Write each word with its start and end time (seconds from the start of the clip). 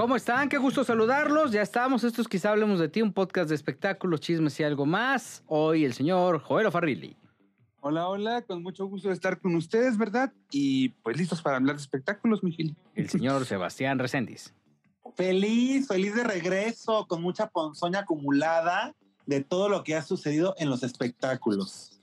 ¿Cómo 0.00 0.16
están? 0.16 0.48
Qué 0.48 0.56
gusto 0.56 0.82
saludarlos. 0.82 1.52
Ya 1.52 1.60
estamos. 1.60 2.04
Estos 2.04 2.26
quizá 2.26 2.52
hablemos 2.52 2.80
de 2.80 2.88
ti, 2.88 3.02
un 3.02 3.12
podcast 3.12 3.50
de 3.50 3.54
espectáculos, 3.54 4.20
chismes 4.20 4.58
y 4.58 4.62
algo 4.64 4.86
más. 4.86 5.42
Hoy 5.46 5.84
el 5.84 5.92
señor 5.92 6.40
Joel 6.40 6.72
Farrilli. 6.72 7.14
Hola, 7.82 8.08
hola, 8.08 8.40
con 8.40 8.62
mucho 8.62 8.86
gusto 8.86 9.08
de 9.08 9.14
estar 9.14 9.38
con 9.38 9.54
ustedes, 9.56 9.98
¿verdad? 9.98 10.32
Y 10.50 10.88
pues 11.02 11.18
listos 11.18 11.42
para 11.42 11.58
hablar 11.58 11.76
de 11.76 11.82
espectáculos, 11.82 12.42
Miguel. 12.42 12.74
El 12.94 13.10
señor 13.10 13.44
Sebastián 13.44 13.98
Reséndiz. 13.98 14.54
Feliz, 15.16 15.86
feliz 15.86 16.14
de 16.14 16.24
regreso, 16.24 17.06
con 17.06 17.20
mucha 17.20 17.48
ponzoña 17.50 17.98
acumulada 17.98 18.94
de 19.26 19.44
todo 19.44 19.68
lo 19.68 19.84
que 19.84 19.96
ha 19.96 20.02
sucedido 20.02 20.54
en 20.56 20.70
los 20.70 20.82
espectáculos. 20.82 22.00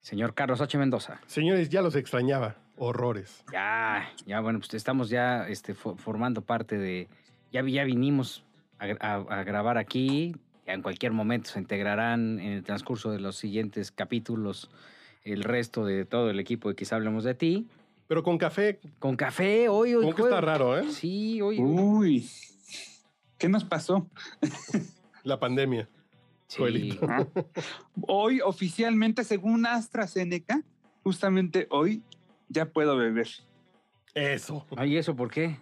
Señor 0.00 0.34
Carlos 0.34 0.60
H. 0.60 0.76
Mendoza. 0.76 1.20
Señores, 1.28 1.68
ya 1.68 1.82
los 1.82 1.94
extrañaba. 1.94 2.56
Horrores. 2.78 3.44
Ya, 3.52 4.08
ya, 4.26 4.40
bueno, 4.40 4.58
pues 4.58 4.74
estamos 4.74 5.08
ya 5.08 5.46
este, 5.48 5.74
formando 5.74 6.42
parte 6.42 6.78
de. 6.78 7.08
Ya, 7.52 7.62
ya 7.66 7.84
vinimos 7.84 8.44
a, 8.78 8.86
a, 9.14 9.44
grabar 9.44 9.78
aquí. 9.78 10.36
Ya 10.66 10.74
en 10.74 10.82
cualquier 10.82 11.12
momento 11.12 11.50
se 11.50 11.58
integrarán 11.58 12.40
en 12.40 12.52
el 12.52 12.62
transcurso 12.62 13.10
de 13.10 13.20
los 13.20 13.36
siguientes 13.36 13.90
capítulos 13.90 14.70
el 15.24 15.44
resto 15.44 15.84
de 15.84 16.04
todo 16.04 16.30
el 16.30 16.40
equipo 16.40 16.68
de 16.68 16.74
Quizá 16.74 16.96
Hablemos 16.96 17.24
de 17.24 17.34
Ti. 17.34 17.68
Pero 18.06 18.22
con 18.22 18.38
café. 18.38 18.80
Con 18.98 19.16
café, 19.16 19.68
hoy, 19.68 19.94
hoy. 19.94 20.04
Como 20.04 20.14
que 20.14 20.22
está 20.22 20.40
raro, 20.40 20.78
¿eh? 20.78 20.90
Sí, 20.90 21.40
hoy. 21.42 21.58
Uy, 21.58 22.28
¿qué 23.36 23.48
nos 23.48 23.64
pasó? 23.64 24.08
La 25.24 25.38
pandemia. 25.38 25.88
Sí. 26.46 26.98
Hoy, 28.06 28.40
oficialmente, 28.40 29.22
según 29.24 29.66
AstraZeneca, 29.66 30.62
justamente 31.02 31.66
hoy 31.70 32.02
ya 32.48 32.64
puedo 32.70 32.96
beber. 32.96 33.28
Eso. 34.14 34.64
Ay, 34.76 34.96
¿eso 34.96 35.14
por 35.14 35.30
qué? 35.30 35.58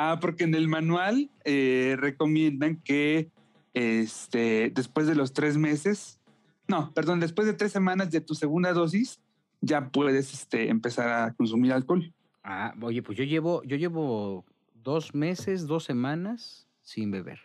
Ah, 0.00 0.20
porque 0.20 0.44
en 0.44 0.54
el 0.54 0.68
manual 0.68 1.28
eh, 1.44 1.96
recomiendan 1.98 2.76
que 2.76 3.32
este, 3.74 4.70
después 4.72 5.08
de 5.08 5.16
los 5.16 5.32
tres 5.32 5.56
meses, 5.56 6.20
no, 6.68 6.94
perdón, 6.94 7.18
después 7.18 7.48
de 7.48 7.52
tres 7.52 7.72
semanas 7.72 8.08
de 8.12 8.20
tu 8.20 8.36
segunda 8.36 8.72
dosis, 8.72 9.20
ya 9.60 9.88
puedes 9.90 10.32
este, 10.32 10.68
empezar 10.68 11.08
a 11.08 11.34
consumir 11.34 11.72
alcohol. 11.72 12.14
Ah, 12.44 12.72
oye, 12.80 13.02
pues 13.02 13.18
yo 13.18 13.24
llevo, 13.24 13.60
yo 13.64 13.76
llevo 13.76 14.44
dos 14.72 15.16
meses, 15.16 15.66
dos 15.66 15.82
semanas 15.82 16.68
sin 16.80 17.10
beber, 17.10 17.40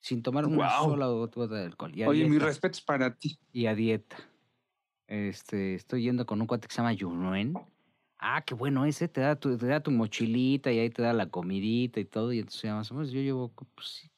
sin 0.00 0.22
tomar 0.22 0.44
una 0.44 0.56
Guau. 0.56 0.90
sola 0.90 1.06
gota 1.06 1.46
de 1.46 1.64
alcohol. 1.64 1.92
Y 1.94 2.04
Oye, 2.04 2.28
mis 2.28 2.42
respetos 2.42 2.82
para 2.82 3.14
ti. 3.14 3.38
Y 3.54 3.64
a 3.64 3.74
dieta. 3.74 4.18
Este, 5.06 5.76
estoy 5.76 6.02
yendo 6.02 6.26
con 6.26 6.42
un 6.42 6.46
cuate 6.46 6.68
que 6.68 6.74
se 6.74 6.82
llama 6.82 6.92
Yunuen. 6.92 7.54
Ah, 8.22 8.42
qué 8.44 8.54
bueno 8.54 8.84
ese, 8.84 9.08
te 9.08 9.22
da 9.22 9.34
tu, 9.34 9.56
te 9.56 9.66
da 9.66 9.80
tu 9.80 9.90
mochilita 9.90 10.70
y 10.70 10.78
ahí 10.78 10.90
te 10.90 11.00
da 11.00 11.14
la 11.14 11.30
comidita 11.30 12.00
y 12.00 12.04
todo. 12.04 12.32
Y 12.32 12.40
entonces 12.40 12.62
ya 12.62 12.74
más 12.74 12.90
o 12.90 12.94
menos 12.94 13.10
yo 13.10 13.20
llevo 13.20 13.50
pues, 13.74 14.10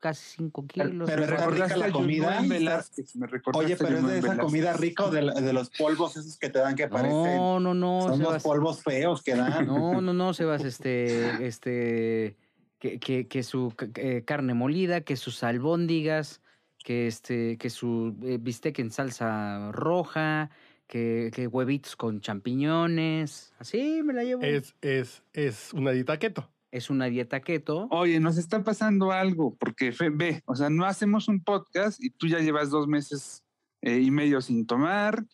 casi 0.00 0.36
cinco 0.36 0.66
kilos. 0.66 1.08
pero 1.08 1.22
está 1.22 1.36
recordaste 1.36 1.74
rica 1.74 1.86
la 1.86 1.92
comida. 1.92 2.40
Velázquez. 2.42 3.14
Me 3.16 3.26
recordaste 3.26 3.66
Oye, 3.66 3.76
pero 3.76 3.98
es 3.98 4.06
de 4.06 4.18
esa 4.18 4.28
Velázquez. 4.30 4.44
comida 4.44 4.72
rica 4.72 5.04
o 5.04 5.10
de, 5.10 5.52
los 5.52 5.68
polvos 5.70 6.16
esos 6.16 6.38
que 6.38 6.48
te 6.48 6.60
dan 6.60 6.74
que 6.74 6.88
parecen. 6.88 7.12
no, 7.12 7.60
no, 7.60 7.74
no, 7.74 8.00
Son 8.08 8.18
los 8.20 8.42
polvos 8.42 8.82
feos 8.82 9.22
que 9.22 9.36
dan. 9.36 9.66
No, 9.66 10.00
no, 10.00 10.14
no, 10.14 10.32
Sebas, 10.34 10.64
este, 10.64 11.46
este, 11.46 12.38
que, 12.78 12.98
que, 12.98 13.28
que 13.28 13.42
su 13.42 13.74
eh, 13.96 14.22
carne 14.24 14.54
molida, 14.54 15.02
que 15.02 15.16
sus 15.16 15.42
albóndigas, 15.44 16.40
que 16.82 17.06
este, 17.06 17.58
que 17.58 17.68
su 17.68 18.16
eh, 18.22 18.38
bistec 18.40 18.78
en 18.78 18.90
salsa 18.90 19.70
roja, 19.72 20.50
que, 20.92 21.30
que 21.32 21.46
huevitos 21.46 21.96
con 21.96 22.20
champiñones. 22.20 23.54
Así 23.58 24.02
me 24.04 24.12
la 24.12 24.24
llevo. 24.24 24.42
Es, 24.42 24.74
es, 24.82 25.22
es 25.32 25.72
una 25.72 25.90
dieta 25.92 26.18
keto. 26.18 26.50
Es 26.70 26.90
una 26.90 27.06
dieta 27.06 27.40
keto. 27.40 27.88
Oye, 27.90 28.20
nos 28.20 28.36
está 28.36 28.62
pasando 28.62 29.10
algo, 29.10 29.54
porque 29.56 29.92
fe- 29.92 30.10
ve, 30.10 30.42
o 30.44 30.54
sea, 30.54 30.68
no 30.68 30.84
hacemos 30.84 31.28
un 31.28 31.42
podcast 31.42 31.98
y 32.02 32.10
tú 32.10 32.26
ya 32.26 32.40
llevas 32.40 32.68
dos 32.68 32.88
meses 32.88 33.42
eh, 33.80 34.00
y 34.00 34.10
medio 34.10 34.42
sin 34.42 34.66
tomar. 34.66 35.24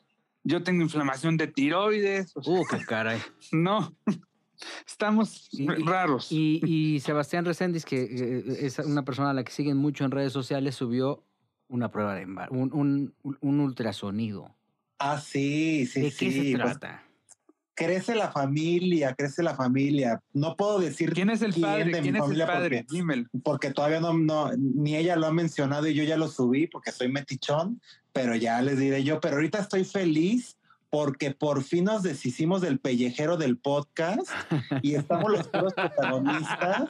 Yo 0.45 0.63
tengo 0.63 0.83
inflamación 0.83 1.37
de 1.37 1.49
tiroides. 1.49 2.37
o 2.37 2.43
sea, 2.45 2.53
Uh, 2.55 2.65
qué 2.71 2.79
caray. 2.85 3.19
no, 3.53 3.93
estamos 4.87 5.49
Y- 5.53 5.67
raros. 5.67 6.31
Y, 6.31 6.61
y 6.65 7.01
Sebastián 7.01 7.45
Reséndiz, 7.45 7.85
que 7.85 8.03
eh, 8.03 8.45
es 8.61 8.79
una 8.79 9.05
persona 9.05 9.31
a 9.31 9.35
la 9.35 9.43
que 9.43 9.51
siguen 9.53 9.77
mucho 9.77 10.05
en 10.05 10.13
redes 10.13 10.33
sociales, 10.33 10.77
subió 10.77 11.25
una 11.69 11.91
prueba 11.91 12.15
de 12.15 12.23
embarazo, 12.23 12.55
un, 12.55 12.73
un, 12.73 13.37
un 13.41 13.61
ultrasonido. 13.61 14.55
Ah, 14.99 15.21
sí, 15.21 15.87
sí, 15.87 16.01
¿De 16.03 16.11
sí. 16.11 16.27
qué 16.27 16.33
se 16.33 16.57
pues, 16.59 16.79
trata? 16.79 17.05
crece 17.79 18.17
la 18.17 18.33
familia, 18.33 19.15
crece 19.15 19.41
la 19.45 19.55
familia. 19.55 20.21
No 20.33 20.57
puedo 20.57 20.81
decir 20.81 21.13
¿Quién 21.13 21.31
es 21.31 21.43
el 21.43 21.55
padre? 21.55 21.85
de 21.85 21.93
mi 21.99 22.03
¿Quién 22.03 22.17
el 22.17 22.23
familia 22.23 22.47
padre? 22.49 22.79
porque- 22.83 22.97
Dímelo. 22.97 23.25
porque 23.45 23.71
todavía 23.71 24.01
no, 24.01 24.13
no, 24.15 24.51
ni 24.57 24.97
ella 24.97 25.15
lo 25.15 25.29
ha 25.29 25.33
mencionado 25.33 25.87
y 25.87 25.95
yo 25.95 26.03
ya 26.03 26.17
lo 26.17 26.27
subí 26.27 26.67
porque 26.67 26.91
soy 26.91 27.09
metichón, 27.09 27.81
pero 28.13 28.35
ya 28.35 28.61
les 28.63 28.79
diré 28.81 29.05
yo, 29.05 29.21
pero 29.21 29.37
ahorita 29.37 29.61
estoy 29.61 29.85
feliz 29.85 30.57
porque 30.91 31.31
por 31.31 31.63
fin 31.63 31.85
nos 31.85 32.03
deshicimos 32.03 32.63
del 32.63 32.81
pellejero 32.81 33.37
del 33.37 33.59
podcast 33.59 34.27
y 34.83 34.97
estamos 34.97 35.31
los 35.31 35.47
puros 35.47 35.73
protagonistas, 35.75 36.89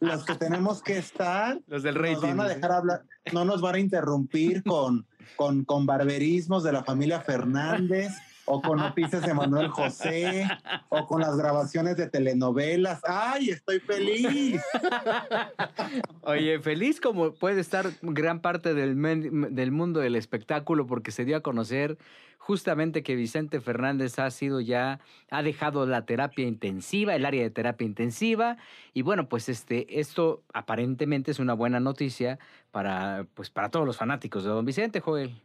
los 0.00 0.24
que 0.24 0.36
tenemos 0.36 0.82
que 0.82 0.96
estar. 0.96 1.60
Los 1.66 1.82
del 1.82 1.96
Nos 2.00 2.22
van 2.22 2.40
a 2.40 2.48
dejar 2.48 2.72
hablar, 2.72 3.02
no 3.32 3.44
nos 3.44 3.60
van 3.60 3.74
a 3.74 3.78
interrumpir 3.80 4.62
con, 4.62 5.06
con, 5.36 5.64
con 5.64 5.86
barberismos 5.86 6.62
de 6.62 6.72
la 6.72 6.84
familia 6.84 7.20
Fernández 7.20 8.12
o 8.50 8.60
con 8.60 8.78
noticias 8.78 9.22
de 9.22 9.32
Manuel 9.32 9.68
José 9.68 10.46
o 10.88 11.06
con 11.06 11.20
las 11.20 11.36
grabaciones 11.36 11.96
de 11.96 12.08
telenovelas. 12.08 13.00
¡Ay, 13.06 13.50
estoy 13.50 13.78
feliz! 13.78 14.60
Oye, 16.22 16.58
feliz 16.58 17.00
como 17.00 17.32
puede 17.32 17.60
estar 17.60 17.86
gran 18.02 18.40
parte 18.40 18.74
del, 18.74 19.00
del 19.54 19.70
mundo 19.70 20.00
del 20.00 20.16
espectáculo 20.16 20.86
porque 20.86 21.12
se 21.12 21.24
dio 21.24 21.36
a 21.36 21.40
conocer 21.42 21.96
justamente 22.38 23.04
que 23.04 23.14
Vicente 23.14 23.60
Fernández 23.60 24.18
ha 24.18 24.28
sido 24.30 24.60
ya, 24.60 24.98
ha 25.30 25.42
dejado 25.42 25.86
la 25.86 26.04
terapia 26.04 26.46
intensiva, 26.46 27.14
el 27.14 27.24
área 27.24 27.42
de 27.42 27.50
terapia 27.50 27.86
intensiva 27.86 28.56
y 28.92 29.02
bueno, 29.02 29.28
pues 29.28 29.48
este, 29.48 30.00
esto 30.00 30.42
aparentemente 30.52 31.30
es 31.30 31.38
una 31.38 31.54
buena 31.54 31.78
noticia 31.78 32.40
para, 32.72 33.26
pues 33.34 33.50
para 33.50 33.68
todos 33.68 33.86
los 33.86 33.96
fanáticos 33.96 34.42
de 34.42 34.50
Don 34.50 34.64
Vicente, 34.64 34.98
Joel. 35.00 35.36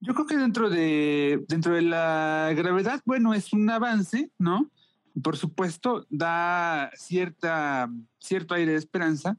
Yo 0.00 0.14
creo 0.14 0.26
que 0.26 0.36
dentro 0.36 0.70
de, 0.70 1.44
dentro 1.48 1.74
de 1.74 1.82
la 1.82 2.52
gravedad, 2.56 3.02
bueno, 3.04 3.34
es 3.34 3.52
un 3.52 3.68
avance, 3.68 4.30
¿no? 4.38 4.70
Por 5.22 5.36
supuesto, 5.36 6.06
da 6.08 6.90
cierta, 6.94 7.90
cierto 8.18 8.54
aire 8.54 8.72
de 8.72 8.78
esperanza, 8.78 9.36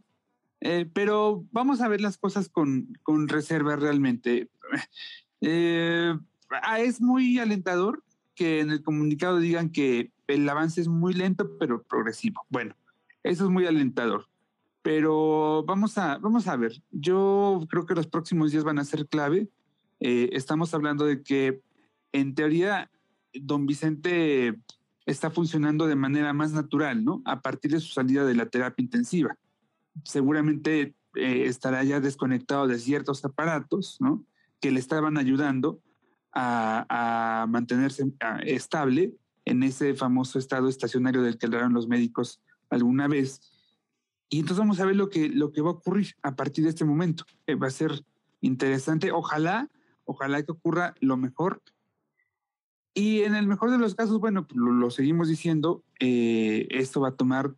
eh, 0.60 0.88
pero 0.94 1.44
vamos 1.52 1.82
a 1.82 1.88
ver 1.88 2.02
las 2.02 2.18
cosas 2.18 2.50
con, 2.50 2.98
con 3.04 3.28
reserva 3.28 3.76
realmente. 3.76 4.50
Eh, 5.44 6.16
ah, 6.62 6.80
es 6.82 7.02
muy 7.02 7.40
alentador 7.40 8.04
que 8.36 8.60
en 8.60 8.70
el 8.70 8.84
comunicado 8.84 9.40
digan 9.40 9.72
que 9.72 10.12
el 10.28 10.48
avance 10.48 10.82
es 10.82 10.88
muy 10.88 11.16
lento, 11.16 11.58
pero 11.58 11.82
progresivo. 11.82 12.46
Bueno, 12.50 12.76
eso 13.24 13.46
es 13.46 13.50
muy 13.50 13.66
alentador. 13.66 14.28
Pero 14.84 15.64
vamos 15.66 15.98
a, 15.98 16.18
vamos 16.18 16.48
a 16.48 16.56
ver. 16.56 16.82
Yo 16.92 17.66
creo 17.70 17.86
que 17.86 17.96
los 17.96 18.08
próximos 18.08 18.52
días 18.52 18.64
van 18.64 18.80
a 18.80 18.86
ser 18.86 19.08
clave. 19.08 19.50
Eh, 20.02 20.30
estamos 20.34 20.74
hablando 20.74 21.06
de 21.06 21.24
que 21.24 21.62
en 22.12 22.36
teoría 22.36 22.92
don 23.34 23.66
Vicente 23.66 24.60
está 25.06 25.32
funcionando 25.32 25.88
de 25.88 25.96
manera 25.96 26.34
más 26.34 26.52
natural, 26.52 27.06
¿no? 27.06 27.22
A 27.26 27.42
partir 27.42 27.72
de 27.72 27.80
su 27.80 27.94
salida 27.94 28.26
de 28.26 28.36
la 28.36 28.48
terapia 28.48 28.84
intensiva. 28.84 29.38
Seguramente 30.04 30.96
eh, 31.16 31.46
estará 31.46 31.84
ya 31.84 32.00
desconectado 32.00 32.68
de 32.68 32.78
ciertos 32.78 33.24
aparatos, 33.24 33.98
¿no? 34.00 34.26
Que 34.60 34.72
le 34.72 34.80
estaban 34.80 35.18
ayudando 35.18 35.80
a, 36.34 36.86
a 37.44 37.48
mantenerse 37.48 38.06
estable 38.46 39.14
en 39.46 39.64
ese 39.64 39.94
famoso 39.96 40.40
estado 40.40 40.68
estacionario 40.68 41.22
del 41.22 41.38
que 41.38 41.46
hablaron 41.46 41.74
los 41.74 41.88
médicos 41.88 42.42
alguna 42.70 43.08
vez. 43.08 43.42
Y 44.30 44.40
entonces 44.40 44.60
vamos 44.60 44.80
a 44.80 44.86
ver 44.86 44.96
lo 44.96 45.10
que, 45.10 45.30
lo 45.30 45.52
que 45.52 45.62
va 45.62 45.70
a 45.70 45.74
ocurrir 45.74 46.16
a 46.22 46.36
partir 46.36 46.64
de 46.64 46.70
este 46.70 46.86
momento. 46.86 47.26
Eh, 47.48 47.56
va 47.56 47.68
a 47.68 47.72
ser 47.72 48.04
interesante. 48.40 49.12
Ojalá, 49.12 49.70
ojalá 50.06 50.44
que 50.44 50.52
ocurra 50.52 50.96
lo 51.00 51.18
mejor 51.18 51.62
Y 52.94 53.22
en 53.22 53.36
el 53.36 53.48
mejor 53.48 53.72
de 53.72 53.78
los 53.78 53.96
casos, 53.96 54.20
bueno, 54.20 54.48
pues, 54.48 54.58
lo, 54.58 54.72
lo 54.72 54.92
seguimos 54.92 55.30
diciendo, 55.30 55.84
eh, 56.00 56.68
esto 56.72 57.00
va 57.02 57.10
a 57.10 57.16
tomar 57.16 57.56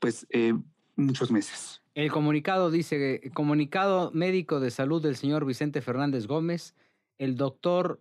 pues 0.00 0.26
eh, 0.30 0.54
muchos 0.96 1.30
meses. 1.30 1.80
El 1.94 2.10
comunicado 2.10 2.70
dice, 2.72 3.20
comunicado 3.34 4.10
médico 4.12 4.58
de 4.58 4.70
salud 4.72 5.00
del 5.00 5.16
señor 5.16 5.44
Vicente 5.44 5.80
Fernández 5.80 6.26
Gómez, 6.26 6.74
el 7.18 7.36
doctor 7.36 8.00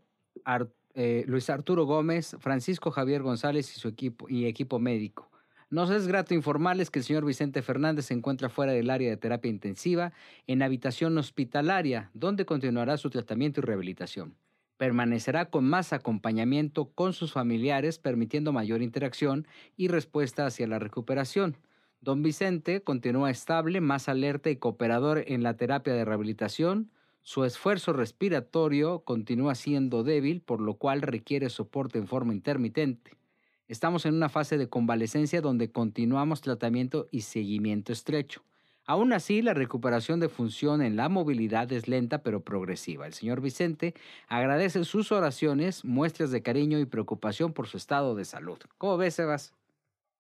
eh, 0.96 1.24
Luis 1.28 1.50
Arturo 1.52 1.86
Gómez, 1.86 2.36
Francisco 2.40 2.90
Javier 2.90 3.22
González 3.22 3.76
y 3.76 3.80
su 3.80 3.88
equipo 3.88 4.28
y 4.28 4.46
equipo 4.46 4.80
médico. 4.80 5.30
Nos 5.74 5.90
es 5.90 6.06
grato 6.06 6.36
informarles 6.36 6.92
que 6.92 7.00
el 7.00 7.06
señor 7.06 7.26
Vicente 7.26 7.64
Fernández 7.64 8.06
se 8.06 8.14
encuentra 8.14 8.48
fuera 8.48 8.74
del 8.74 8.92
área 8.92 9.10
de 9.10 9.18
terapia 9.18 9.50
intensiva 9.50 10.14
en 10.46 10.62
habitación 10.62 11.18
hospitalaria, 11.18 12.12
donde 12.14 12.46
continuará 12.46 12.96
su 12.98 13.10
tratamiento 13.10 13.60
y 13.60 13.64
rehabilitación. 13.64 14.36
Permanecerá 14.78 15.50
con 15.50 15.68
más 15.68 15.92
acompañamiento 15.92 16.92
con 16.92 17.14
sus 17.14 17.34
familiares, 17.34 17.98
permitiendo 17.98 18.54
mayor 18.54 18.84
interacción 18.84 19.48
y 19.76 19.88
respuesta 19.88 20.46
hacia 20.46 20.68
la 20.68 20.78
recuperación. 20.78 21.58
Don 22.02 22.22
Vicente 22.22 22.84
continúa 22.84 23.32
estable, 23.32 23.82
más 23.82 24.08
alerta 24.08 24.52
y 24.52 24.58
cooperador 24.58 25.24
en 25.26 25.42
la 25.42 25.58
terapia 25.58 25.96
de 25.96 26.06
rehabilitación. 26.06 26.92
Su 27.24 27.46
esfuerzo 27.46 27.94
respiratorio 27.94 29.00
continúa 29.00 29.56
siendo 29.56 30.04
débil, 30.04 30.42
por 30.42 30.62
lo 30.62 30.76
cual 30.76 31.02
requiere 31.02 31.50
soporte 31.50 31.98
en 31.98 32.06
forma 32.06 32.34
intermitente. 32.34 33.23
Estamos 33.68 34.06
en 34.06 34.16
una 34.16 34.30
fase 34.30 34.58
de 34.58 34.68
convalecencia 34.68 35.42
donde 35.42 35.72
continuamos 35.72 36.42
tratamiento 36.42 37.08
y 37.12 37.22
seguimiento 37.22 37.94
estrecho. 37.94 38.44
Aún 38.86 39.14
así, 39.14 39.42
la 39.42 39.54
recuperación 39.54 40.20
de 40.20 40.28
función 40.28 40.82
en 40.82 40.98
la 40.98 41.08
movilidad 41.08 41.72
es 41.72 41.88
lenta 41.88 42.22
pero 42.22 42.44
progresiva. 42.44 43.08
El 43.08 43.14
señor 43.14 43.40
Vicente 43.40 43.94
agradece 44.28 44.84
sus 44.84 45.14
oraciones, 45.14 45.86
muestras 45.86 46.32
de 46.32 46.42
cariño 46.42 46.80
y 46.80 46.86
preocupación 46.86 47.54
por 47.54 47.68
su 47.68 47.78
estado 47.78 48.14
de 48.16 48.26
salud. 48.26 48.60
¿Cómo 48.78 48.98
ves, 48.98 49.16
Sebas? 49.16 49.54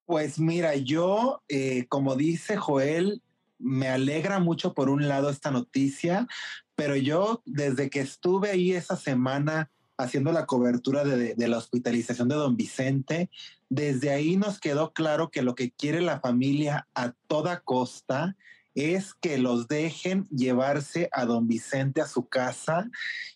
Pues 0.05 0.39
mira, 0.39 0.75
yo, 0.75 1.43
eh, 1.49 1.85
como 1.89 2.15
dice 2.15 2.55
Joel, 2.55 3.21
me 3.59 3.89
alegra 3.89 4.39
mucho 4.39 4.73
por 4.73 4.89
un 4.89 5.09
lado 5.09 5.29
esta 5.29 5.51
noticia, 5.51 6.27
pero 6.75 6.95
yo 6.95 7.41
desde 7.45 7.89
que 7.89 7.99
estuve 7.99 8.51
ahí 8.51 8.71
esa 8.71 8.95
semana 8.95 9.69
haciendo 9.97 10.31
la 10.31 10.45
cobertura 10.45 11.03
de, 11.03 11.35
la 11.47 11.57
hospitalización 11.57 12.27
de 12.29 12.35
don 12.35 12.57
Vicente, 12.57 13.29
desde 13.69 14.11
ahí 14.11 14.37
nos 14.37 14.59
quedó 14.59 14.93
claro 14.93 15.29
que 15.29 15.41
lo 15.41 15.55
que 15.55 15.71
quiere 15.71 16.01
la 16.01 16.19
familia 16.19 16.87
a 16.95 17.13
toda 17.27 17.61
costa 17.61 18.35
es 18.75 19.13
que 19.13 19.37
los 19.37 19.67
dejen 19.67 20.27
llevarse 20.29 21.09
a 21.11 21.25
don 21.25 21.47
Vicente 21.47 22.01
a 22.01 22.07
su 22.07 22.27
casa. 22.27 22.89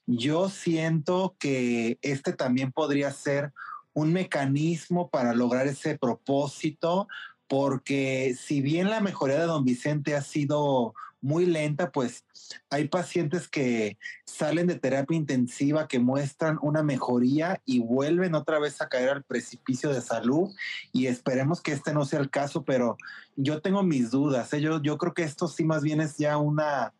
Yo 0.07 0.49
siento 0.49 1.35
que 1.39 1.99
este 2.01 2.33
también 2.33 2.71
podría 2.71 3.11
ser 3.11 3.53
un 3.93 4.13
mecanismo 4.13 5.09
para 5.09 5.33
lograr 5.33 5.67
ese 5.67 5.97
propósito, 5.97 7.07
porque 7.47 8.35
si 8.39 8.61
bien 8.61 8.89
la 8.89 8.99
mejoría 8.99 9.39
de 9.39 9.45
don 9.45 9.63
Vicente 9.63 10.15
ha 10.15 10.21
sido 10.21 10.93
muy 11.21 11.45
lenta, 11.45 11.91
pues 11.91 12.25
hay 12.69 12.87
pacientes 12.87 13.47
que 13.47 13.97
salen 14.25 14.67
de 14.67 14.79
terapia 14.79 15.17
intensiva 15.17 15.87
que 15.87 15.99
muestran 15.99 16.59
una 16.61 16.83
mejoría 16.83 17.61
y 17.65 17.79
vuelven 17.79 18.35
otra 18.35 18.59
vez 18.59 18.81
a 18.81 18.89
caer 18.89 19.09
al 19.09 19.23
precipicio 19.23 19.91
de 19.91 20.01
salud 20.01 20.49
y 20.91 21.07
esperemos 21.07 21.61
que 21.61 21.71
este 21.71 21.93
no 21.93 22.05
sea 22.05 22.19
el 22.19 22.29
caso, 22.29 22.63
pero 22.63 22.97
yo 23.35 23.61
tengo 23.61 23.83
mis 23.83 24.11
dudas. 24.11 24.53
¿eh? 24.53 24.61
Yo, 24.61 24.81
yo 24.81 24.97
creo 24.97 25.13
que 25.13 25.23
esto 25.23 25.47
sí 25.47 25.63
más 25.63 25.81
bien 25.81 26.01
es 26.01 26.17
ya 26.17 26.37
una, 26.37 26.93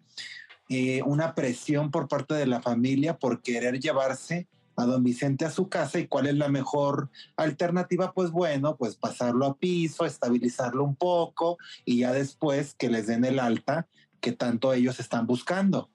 eh, 0.69 1.01
una 1.03 1.35
presión 1.35 1.91
por 1.91 2.07
parte 2.07 2.33
de 2.33 2.47
la 2.47 2.61
familia 2.61 3.17
por 3.17 3.41
querer 3.41 3.79
llevarse 3.79 4.47
a 4.77 4.85
don 4.85 5.03
Vicente 5.03 5.43
a 5.43 5.49
su 5.49 5.69
casa 5.69 5.99
y 5.99 6.07
cuál 6.07 6.27
es 6.27 6.35
la 6.35 6.49
mejor 6.49 7.09
alternativa, 7.35 8.13
pues 8.13 8.29
bueno, 8.29 8.77
pues 8.77 8.95
pasarlo 8.95 9.47
a 9.47 9.57
piso, 9.57 10.05
estabilizarlo 10.05 10.83
un 10.83 10.95
poco 10.95 11.57
y 11.83 11.99
ya 11.99 12.13
después 12.13 12.75
que 12.75 12.89
les 12.89 13.07
den 13.07 13.25
el 13.25 13.39
alta 13.39 13.87
que 14.19 14.31
tanto 14.31 14.73
ellos 14.73 14.99
están 14.99 15.27
buscando. 15.27 15.89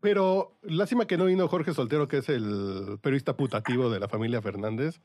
Pero 0.00 0.58
lástima 0.62 1.06
que 1.06 1.16
no 1.16 1.24
vino 1.24 1.48
Jorge 1.48 1.72
Soltero, 1.72 2.08
que 2.08 2.18
es 2.18 2.28
el 2.28 2.98
periodista 3.00 3.36
putativo 3.36 3.88
de 3.88 4.00
la 4.00 4.08
familia 4.08 4.42
Fernández. 4.42 5.00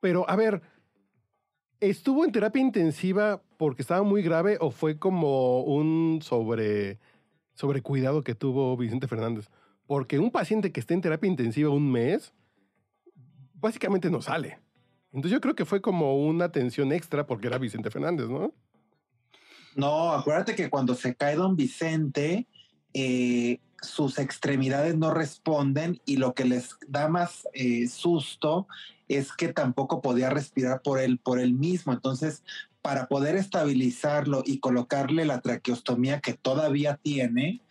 Pero 0.00 0.28
a 0.28 0.34
ver, 0.34 0.60
¿estuvo 1.78 2.24
en 2.24 2.32
terapia 2.32 2.60
intensiva 2.60 3.42
porque 3.56 3.82
estaba 3.82 4.02
muy 4.02 4.22
grave 4.22 4.58
o 4.60 4.70
fue 4.70 4.98
como 4.98 5.62
un 5.62 6.20
sobre, 6.20 6.98
sobre 7.52 7.80
cuidado 7.80 8.22
que 8.22 8.34
tuvo 8.34 8.76
Vicente 8.76 9.06
Fernández? 9.06 9.48
Porque 9.86 10.18
un 10.18 10.30
paciente 10.30 10.72
que 10.72 10.80
esté 10.80 10.94
en 10.94 11.02
terapia 11.02 11.30
intensiva 11.30 11.70
un 11.70 11.92
mes, 11.92 12.34
básicamente 13.54 14.10
no 14.10 14.20
sale. 14.20 14.58
Entonces 15.12 15.30
yo 15.30 15.40
creo 15.40 15.54
que 15.54 15.64
fue 15.64 15.80
como 15.80 16.16
una 16.26 16.46
atención 16.46 16.90
extra 16.92 17.26
porque 17.26 17.46
era 17.46 17.58
Vicente 17.58 17.90
Fernández, 17.90 18.28
¿no? 18.28 18.52
No, 19.76 20.12
acuérdate 20.12 20.54
que 20.54 20.70
cuando 20.70 20.94
se 20.94 21.14
cae 21.14 21.36
don 21.36 21.56
Vicente, 21.56 22.46
eh, 22.92 23.60
sus 23.82 24.18
extremidades 24.18 24.96
no 24.96 25.10
responden 25.10 26.00
y 26.06 26.16
lo 26.16 26.34
que 26.34 26.44
les 26.44 26.76
da 26.88 27.08
más 27.08 27.46
eh, 27.52 27.88
susto 27.88 28.66
es 29.08 29.32
que 29.32 29.52
tampoco 29.52 30.00
podía 30.00 30.30
respirar 30.30 30.80
por 30.82 30.98
él, 31.00 31.18
por 31.18 31.38
él 31.38 31.52
mismo. 31.52 31.92
Entonces, 31.92 32.42
para 32.82 33.06
poder 33.06 33.36
estabilizarlo 33.36 34.42
y 34.44 34.60
colocarle 34.60 35.24
la 35.24 35.40
traqueostomía 35.40 36.20
que 36.20 36.34
todavía 36.34 36.98
tiene, 37.02 37.62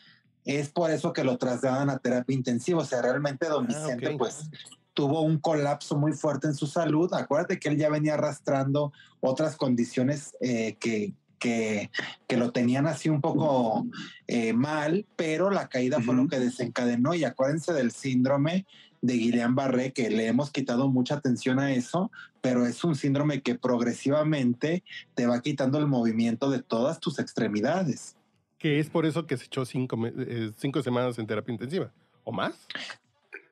es 0.46 0.70
por 0.70 0.92
eso 0.92 1.14
que 1.14 1.24
lo 1.24 1.38
trasladan 1.38 1.90
a 1.90 2.00
terapia 2.00 2.36
intensiva. 2.36 2.82
O 2.82 2.86
sea, 2.86 3.02
realmente 3.02 3.48
don 3.48 3.66
Ah, 3.66 3.68
Vicente, 3.68 4.16
pues 4.18 4.50
tuvo 4.94 5.22
un 5.22 5.40
colapso 5.40 5.98
muy 5.98 6.14
fuerte 6.14 6.48
en 6.48 6.56
su 6.56 6.68
salud. 6.68 7.12
Acuérdate 7.14 7.60
que 7.60 7.70
él 7.70 7.78
ya 7.78 7.90
venía 7.90 8.14
arrastrando 8.14 8.92
otras 9.22 9.56
condiciones 9.56 10.36
eh, 10.42 10.78
que, 10.80 11.14
que, 11.44 11.92
que 12.26 12.38
lo 12.38 12.52
tenían 12.52 12.88
así 12.88 13.10
un 13.10 13.20
poco 13.20 13.86
eh, 14.28 14.54
mal, 14.54 15.06
pero 15.18 15.50
la 15.52 15.68
caída 15.68 16.00
fue 16.00 16.16
lo 16.16 16.28
que 16.30 16.40
desencadenó. 16.40 17.14
Y 17.14 17.26
acuérdense 17.26 17.74
del 17.74 17.92
síndrome 17.92 18.66
de 19.02 19.16
Guillain-Barré, 19.16 19.92
que 19.92 20.10
le 20.10 20.28
hemos 20.28 20.52
quitado 20.52 20.88
mucha 20.90 21.16
atención 21.16 21.60
a 21.60 21.74
eso, 21.74 22.10
pero 22.40 22.66
es 22.66 22.82
un 22.86 22.96
síndrome 22.96 23.42
que 23.42 23.56
progresivamente 23.56 24.84
te 25.16 25.28
va 25.28 25.42
quitando 25.42 25.78
el 25.80 25.88
movimiento 25.88 26.50
de 26.50 26.62
todas 26.64 27.02
tus 27.02 27.20
extremidades. 27.20 28.16
Que 28.58 28.80
es 28.80 28.90
por 28.90 29.06
eso 29.06 29.28
que 29.28 29.36
se 29.36 29.44
echó 29.46 29.66
cinco, 29.66 29.98
eh, 30.08 30.52
cinco 30.58 30.82
semanas 30.82 31.20
en 31.20 31.28
terapia 31.28 31.52
intensiva. 31.52 31.92
¿O 32.24 32.32
más? 32.32 32.54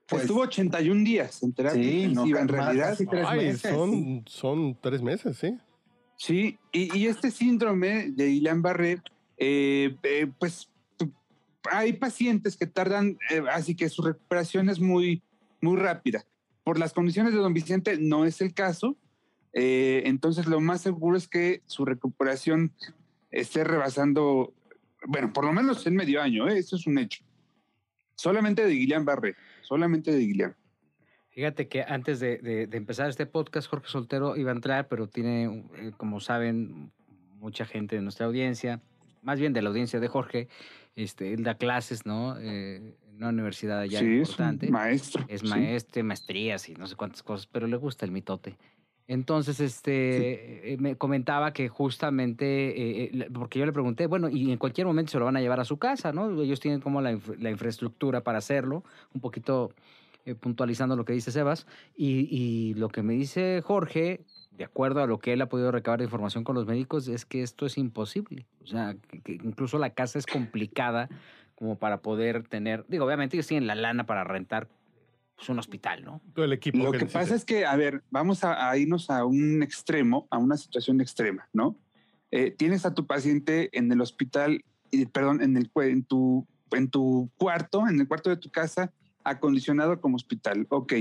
Pues- 0.08 0.22
Estuvo 0.24 0.42
81 0.42 1.04
días 1.04 1.44
en 1.44 1.52
terapia 1.52 1.84
Sí, 1.84 2.04
no, 2.08 2.26
intensiva, 2.26 2.40
en 2.40 2.46
más, 2.46 2.52
realidad. 2.56 2.90
casi 2.92 3.06
tres 3.06 3.26
Ay, 3.28 3.40
meses. 3.40 3.62
son, 3.76 4.24
son 4.28 4.78
tres 4.80 5.02
meses, 5.02 5.38
sí. 5.38 5.57
Sí, 6.21 6.59
y, 6.71 7.07
este 7.07 7.31
síndrome 7.31 8.11
de 8.11 8.28
Guillain-Barré, 8.30 9.01
eh, 9.37 9.95
eh, 10.04 10.28
pues 10.37 10.69
hay 11.71 11.94
pacientes 11.94 12.56
que 12.56 12.68
tardan, 12.68 13.18
eh, 13.31 13.42
así 13.51 13.73
que 13.73 13.90
su 13.90 14.04
recuperación 14.04 14.69
es 14.69 14.80
muy, 14.80 15.23
muy 15.61 15.78
rápida. 15.78 16.23
Por 16.63 16.78
las 16.78 16.94
condiciones 16.94 17.33
de 17.33 17.40
don 17.40 17.56
Vicente 17.56 17.97
no 17.97 18.25
es 18.25 18.40
el 18.42 18.54
caso, 18.54 18.95
entonces 19.51 20.45
lo 20.45 20.61
más 20.61 20.81
seguro 20.81 21.18
es 21.18 21.28
que 21.28 21.63
su 21.66 21.85
recuperación 21.85 22.71
esté 23.31 23.63
rebasando, 23.63 24.54
bueno, 25.07 25.33
por 25.33 25.44
lo 25.44 25.54
menos 25.54 25.87
en 25.87 25.95
medio 25.95 26.21
año, 26.21 26.47
eso 26.47 26.75
es 26.75 26.85
un 26.85 26.99
hecho. 26.99 27.23
Solamente 28.13 28.63
de 28.63 28.75
Guillain-Barré, 28.75 29.35
solamente 29.63 30.11
de 30.11 30.19
Guillain. 30.19 30.60
Fíjate 31.31 31.68
que 31.68 31.81
antes 31.83 32.19
de, 32.19 32.38
de- 32.38 32.68
de 32.68 32.78
empezar 32.78 33.09
este 33.09 33.26
podcast, 33.26 33.69
Jorge 33.69 33.88
Soltero 33.88 34.35
iba 34.38 34.52
a 34.52 34.56
entrar, 34.56 34.88
pero 34.88 35.07
tiene, 35.07 35.64
eh, 35.78 35.92
como 35.97 36.19
saben, 36.19 36.92
mucha 37.40 37.66
gente 37.66 37.95
de 37.95 38.02
nuestra 38.02 38.26
audiencia, 38.26 38.81
más 39.21 39.40
bien 39.40 39.54
de 39.54 39.61
la 39.61 39.69
audiencia 39.69 40.00
de 40.00 40.07
Jorge, 40.07 40.47
este, 40.95 41.33
él 41.33 41.44
da 41.44 41.56
clases, 41.56 42.06
¿no? 42.06 42.38
Eh, 42.38 42.95
en 43.09 43.16
una 43.16 43.30
universidad 43.30 43.80
allá 43.80 44.00
sí, 44.00 44.06
es 44.19 44.30
importante. 44.30 44.69
maestro. 44.69 45.23
es 45.30 45.42
sí. 45.42 45.47
maestro, 45.47 46.04
maestrías 46.04 46.68
y 46.69 46.73
no 46.73 46.85
sé 46.88 46.95
cuántas 46.95 47.23
cosas, 47.23 47.47
pero 47.47 47.66
le 47.66 47.78
gusta 47.78 48.06
el 48.06 48.11
mitote. 48.11 48.57
Entonces, 49.07 49.59
este, 49.59 50.73
eh, 50.73 50.78
me 50.78 50.95
comentaba 50.95 51.54
que 51.54 51.69
justamente, 51.69 53.04
eh, 53.06 53.30
porque 53.33 53.59
yo 53.59 53.66
le 53.66 53.73
pregunté, 53.73 54.07
bueno, 54.07 54.30
y 54.30 54.52
en 54.52 54.57
cualquier 54.57 54.88
momento 54.88 55.11
se 55.11 55.19
lo 55.19 55.26
van 55.26 55.38
a 55.38 55.42
llevar 55.42 55.59
a 55.59 55.66
su 55.66 55.78
casa, 55.78 56.11
¿no? 56.14 56.42
Ellos 56.42 56.59
tienen 56.59 56.81
como 56.81 57.02
la 57.02 57.11
infraestructura 57.50 58.21
para 58.21 58.38
hacerlo, 58.38 58.83
un 59.14 59.21
poquito 59.21 59.73
eh, 60.25 60.35
puntualizando 60.35 60.95
lo 60.95 61.06
que 61.06 61.13
dice 61.13 61.31
Sebas, 61.31 61.68
y, 61.95 62.28
y 62.30 62.73
lo 62.75 62.90
que 62.90 63.04
me 63.04 63.13
dice 63.13 63.61
Jorge, 63.61 64.25
de 64.51 64.66
acuerdo 64.66 65.01
a 65.01 65.07
lo 65.07 65.19
que 65.19 65.33
él 65.33 65.42
ha 65.42 65.49
podido 65.49 65.71
recabar 65.71 65.99
de 65.99 66.06
información 66.06 66.44
con 66.44 66.56
los 66.56 66.66
médicos, 66.66 67.07
es 67.07 67.25
que 67.25 67.42
esto 67.42 67.66
es 67.66 67.78
imposible. 67.78 68.45
O 68.61 68.68
sea, 68.68 68.95
que, 69.09 69.21
que 69.21 69.33
incluso 69.33 69.78
la 69.80 69.92
casa 69.92 70.19
es 70.19 70.25
complicada 70.25 71.09
como 71.56 71.78
para 71.78 72.01
poder 72.01 72.47
tener, 72.47 72.85
digo, 72.87 73.06
obviamente 73.06 73.37
ellos 73.37 73.47
tienen 73.47 73.68
la 73.68 73.75
lana 73.75 74.06
para 74.06 74.23
rentar 74.23 74.68
pues, 75.35 75.49
un 75.49 75.59
hospital, 75.59 76.04
¿no? 76.04 76.21
Todo 76.33 76.45
el 76.45 76.54
equipo. 76.54 76.78
Lo 76.78 76.92
que 76.92 77.06
pasa 77.06 77.35
es 77.35 77.45
que, 77.45 77.66
a 77.66 77.75
ver, 77.75 78.04
vamos 78.09 78.44
a, 78.44 78.69
a 78.69 78.78
irnos 78.78 79.09
a 79.09 79.25
un 79.25 79.63
extremo, 79.63 80.28
a 80.30 80.37
una 80.37 80.57
situación 80.57 81.01
extrema, 81.01 81.47
¿no? 81.54 81.75
Eh, 82.31 82.51
tienes 82.51 82.85
a 82.85 82.94
tu 82.94 83.06
paciente 83.06 83.69
en 83.78 83.92
el 83.92 84.01
hospital, 84.01 84.63
perdón, 85.11 85.42
en, 85.42 85.57
el, 85.57 85.71
en, 85.75 86.04
tu, 86.04 86.47
en 86.71 86.90
tu 86.90 87.30
cuarto, 87.37 87.87
en 87.87 87.99
el 87.99 88.07
cuarto 88.07 88.30
de 88.30 88.37
tu 88.37 88.49
casa, 88.49 88.92
acondicionado 89.23 89.99
como 90.01 90.16
hospital. 90.16 90.68
Ok. 90.69 90.94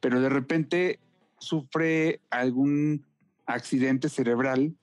pero 0.00 0.20
de 0.20 0.28
repente 0.28 0.98
sufre 1.38 2.20
algún 2.30 3.04
accidente 3.46 4.08
cerebral 4.08 4.74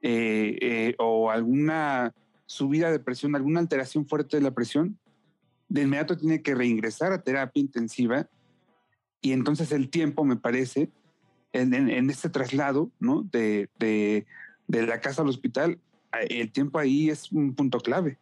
eh, 0.00 0.58
eh, 0.60 0.94
o 0.98 1.30
alguna 1.30 2.14
subida 2.46 2.90
de 2.90 2.98
presión, 2.98 3.36
alguna 3.36 3.60
alteración 3.60 4.06
fuerte 4.06 4.36
de 4.36 4.42
la 4.42 4.50
presión, 4.50 4.98
de 5.68 5.82
inmediato 5.82 6.16
tiene 6.16 6.42
que 6.42 6.54
reingresar 6.54 7.12
a 7.12 7.22
terapia 7.22 7.60
intensiva 7.60 8.28
y 9.20 9.32
entonces 9.32 9.70
el 9.72 9.88
tiempo, 9.88 10.24
me 10.24 10.36
parece, 10.36 10.90
en, 11.52 12.10
este 12.10 12.28
traslado 12.28 12.90
¿no? 12.98 13.22
de, 13.22 13.70
de, 13.78 14.26
de 14.66 14.86
la 14.86 15.00
casa 15.00 15.22
al 15.22 15.28
hospital, 15.28 15.78
el 16.28 16.50
tiempo 16.50 16.78
ahí 16.78 17.08
es 17.08 17.30
un 17.30 17.54
punto 17.54 17.78
clave. 17.78 18.18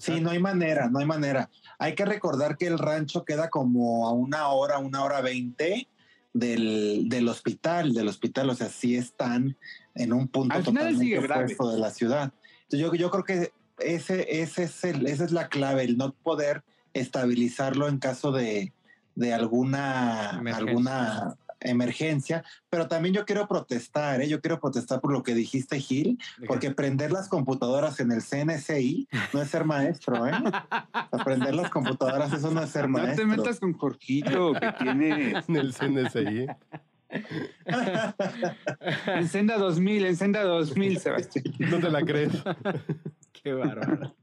Sí, 0.00 0.20
no 0.20 0.30
hay 0.30 0.38
manera, 0.38 0.88
no 0.88 0.98
hay 0.98 1.06
manera. 1.06 1.50
Hay 1.78 1.94
que 1.94 2.04
recordar 2.04 2.56
que 2.56 2.66
el 2.66 2.78
rancho 2.78 3.24
queda 3.24 3.50
como 3.50 4.08
a 4.08 4.12
una 4.12 4.48
hora, 4.48 4.78
una 4.78 5.04
hora 5.04 5.20
veinte 5.20 5.88
del, 6.32 7.08
del 7.08 7.28
hospital, 7.28 7.92
del 7.92 8.08
hospital, 8.08 8.50
o 8.50 8.54
sea, 8.54 8.68
sí 8.68 8.96
están 8.96 9.56
en 9.94 10.12
un 10.12 10.28
punto 10.28 10.62
totalmente 10.62 11.18
opuesto 11.18 11.70
de 11.70 11.78
la 11.78 11.90
ciudad. 11.90 12.32
Yo, 12.70 12.94
yo 12.94 13.10
creo 13.10 13.24
que 13.24 13.52
ese, 13.78 14.40
ese 14.40 14.64
es 14.64 14.84
el, 14.84 15.06
esa 15.06 15.24
es 15.24 15.32
la 15.32 15.48
clave, 15.48 15.84
el 15.84 15.96
no 15.96 16.12
poder 16.12 16.62
estabilizarlo 16.94 17.88
en 17.88 17.98
caso 17.98 18.32
de, 18.32 18.72
de 19.14 19.34
alguna, 19.34 20.40
alguna 20.54 21.36
emergencia, 21.60 22.44
pero 22.68 22.88
también 22.88 23.14
yo 23.14 23.24
quiero 23.24 23.46
protestar, 23.46 24.20
¿eh? 24.20 24.28
yo 24.28 24.40
quiero 24.40 24.60
protestar 24.60 25.00
por 25.00 25.12
lo 25.12 25.22
que 25.22 25.34
dijiste, 25.34 25.78
Gil, 25.80 26.18
porque 26.46 26.70
prender 26.70 27.12
las 27.12 27.28
computadoras 27.28 28.00
en 28.00 28.12
el 28.12 28.22
CNCI 28.22 29.08
no 29.32 29.42
es 29.42 29.50
ser 29.50 29.64
maestro, 29.64 30.26
¿eh? 30.26 30.32
Aprender 30.92 31.54
las 31.54 31.70
computadoras, 31.70 32.32
eso 32.32 32.50
no 32.50 32.62
es 32.62 32.70
ser 32.70 32.88
maestro. 32.88 33.26
No 33.26 33.32
te 33.32 33.38
metas 33.38 33.60
con 33.60 33.72
Jorgito, 33.74 34.52
que 34.54 34.72
tiene... 34.78 35.34
En 35.50 35.56
el 35.56 35.74
CNCI. 35.74 36.46
encenda 39.06 39.58
2000, 39.58 40.06
encenda 40.06 40.42
2000, 40.44 40.98
Sebastián. 40.98 41.44
No 41.58 41.78
te 41.80 41.90
la 41.90 42.02
crees. 42.02 42.32
Qué 43.42 43.52
bárbaro. 43.52 44.14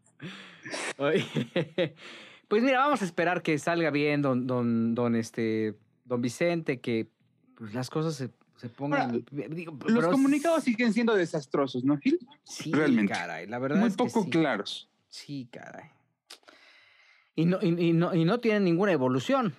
pues 2.47 2.63
mira, 2.63 2.79
vamos 2.79 3.01
a 3.01 3.05
esperar 3.05 3.41
que 3.41 3.57
salga 3.57 3.89
bien 3.91 4.21
don, 4.21 4.47
don, 4.47 4.95
don, 4.95 5.15
este, 5.15 5.75
don 6.05 6.21
Vicente, 6.21 6.79
que 6.79 7.09
pues 7.57 7.73
las 7.73 7.89
cosas 7.89 8.15
se, 8.15 8.29
se 8.57 8.69
pongan. 8.69 9.25
los 9.87 10.07
comunicados 10.07 10.63
siguen 10.63 10.93
siendo 10.93 11.15
desastrosos, 11.15 11.83
¿no, 11.83 11.97
Gil? 11.97 12.19
Sí, 12.43 12.71
Realmente. 12.71 13.13
caray, 13.13 13.47
la 13.47 13.59
verdad. 13.59 13.79
Muy 13.79 13.89
es 13.89 13.95
poco 13.95 14.23
sí. 14.23 14.29
claros. 14.29 14.89
Sí, 15.09 15.49
caray. 15.51 15.89
Y 17.35 17.45
no, 17.45 17.59
y, 17.61 17.67
y, 17.67 17.93
no, 17.93 18.13
y 18.13 18.25
no 18.25 18.39
tienen 18.39 18.63
ninguna 18.63 18.91
evolución. 18.91 19.53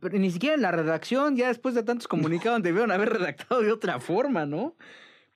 Pero 0.00 0.18
ni 0.18 0.30
siquiera 0.30 0.54
en 0.54 0.62
la 0.62 0.70
redacción, 0.70 1.36
ya 1.36 1.48
después 1.48 1.74
de 1.74 1.82
tantos 1.82 2.08
comunicados, 2.08 2.62
debieron 2.62 2.90
haber 2.90 3.10
redactado 3.10 3.62
de 3.62 3.72
otra 3.72 4.00
forma, 4.00 4.44
¿no? 4.44 4.74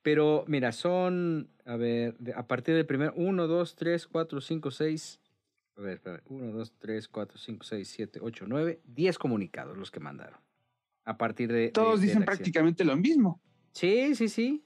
Pero 0.03 0.45
mira, 0.47 0.73
son, 0.73 1.49
a 1.65 1.77
ver, 1.77 2.17
a 2.35 2.47
partir 2.47 2.75
del 2.75 2.87
primer 2.87 3.13
1, 3.17 3.47
2, 3.47 3.77
3, 3.77 4.07
4, 4.07 4.41
5, 4.41 4.71
6. 4.71 5.21
A 5.77 5.81
ver, 5.81 5.95
espera, 5.95 6.23
1, 6.29 6.53
2, 6.53 6.73
3, 6.79 7.09
4, 7.09 7.39
5, 7.39 7.65
6, 7.65 7.89
7, 7.89 8.21
8, 8.23 8.45
9, 8.49 8.81
10 8.85 9.19
comunicados 9.19 9.77
los 9.79 9.91
que 9.91 10.01
mandaron. 10.01 10.39
A 11.05 11.17
partir 11.17 11.53
de. 11.53 11.71
Todos 11.71 12.01
de, 12.01 12.07
dicen 12.07 12.21
de 12.21 12.27
prácticamente 12.27 12.85
lo 12.85 12.97
mismo. 12.97 13.41
Sí, 13.73 14.15
sí, 14.15 14.29
sí. 14.29 14.65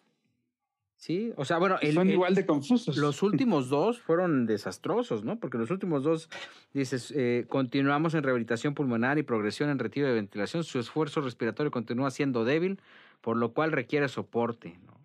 Sí, 0.96 1.32
o 1.36 1.44
sea, 1.44 1.58
bueno. 1.58 1.76
El, 1.82 1.94
Son 1.94 2.08
igual 2.08 2.34
de 2.34 2.46
confusos. 2.46 2.96
Los 2.96 3.22
últimos 3.22 3.68
dos 3.68 4.00
fueron 4.00 4.46
desastrosos, 4.46 5.24
¿no? 5.24 5.38
Porque 5.38 5.58
los 5.58 5.70
últimos 5.70 6.02
dos, 6.02 6.30
dices, 6.72 7.12
eh, 7.14 7.44
continuamos 7.48 8.14
en 8.14 8.22
rehabilitación 8.22 8.74
pulmonar 8.74 9.18
y 9.18 9.22
progresión 9.22 9.68
en 9.68 9.78
retiro 9.78 10.08
de 10.08 10.14
ventilación. 10.14 10.64
Su 10.64 10.78
esfuerzo 10.78 11.20
respiratorio 11.20 11.70
continúa 11.70 12.10
siendo 12.10 12.44
débil, 12.44 12.80
por 13.20 13.36
lo 13.36 13.52
cual 13.52 13.72
requiere 13.72 14.08
soporte, 14.08 14.78
¿no? 14.86 14.95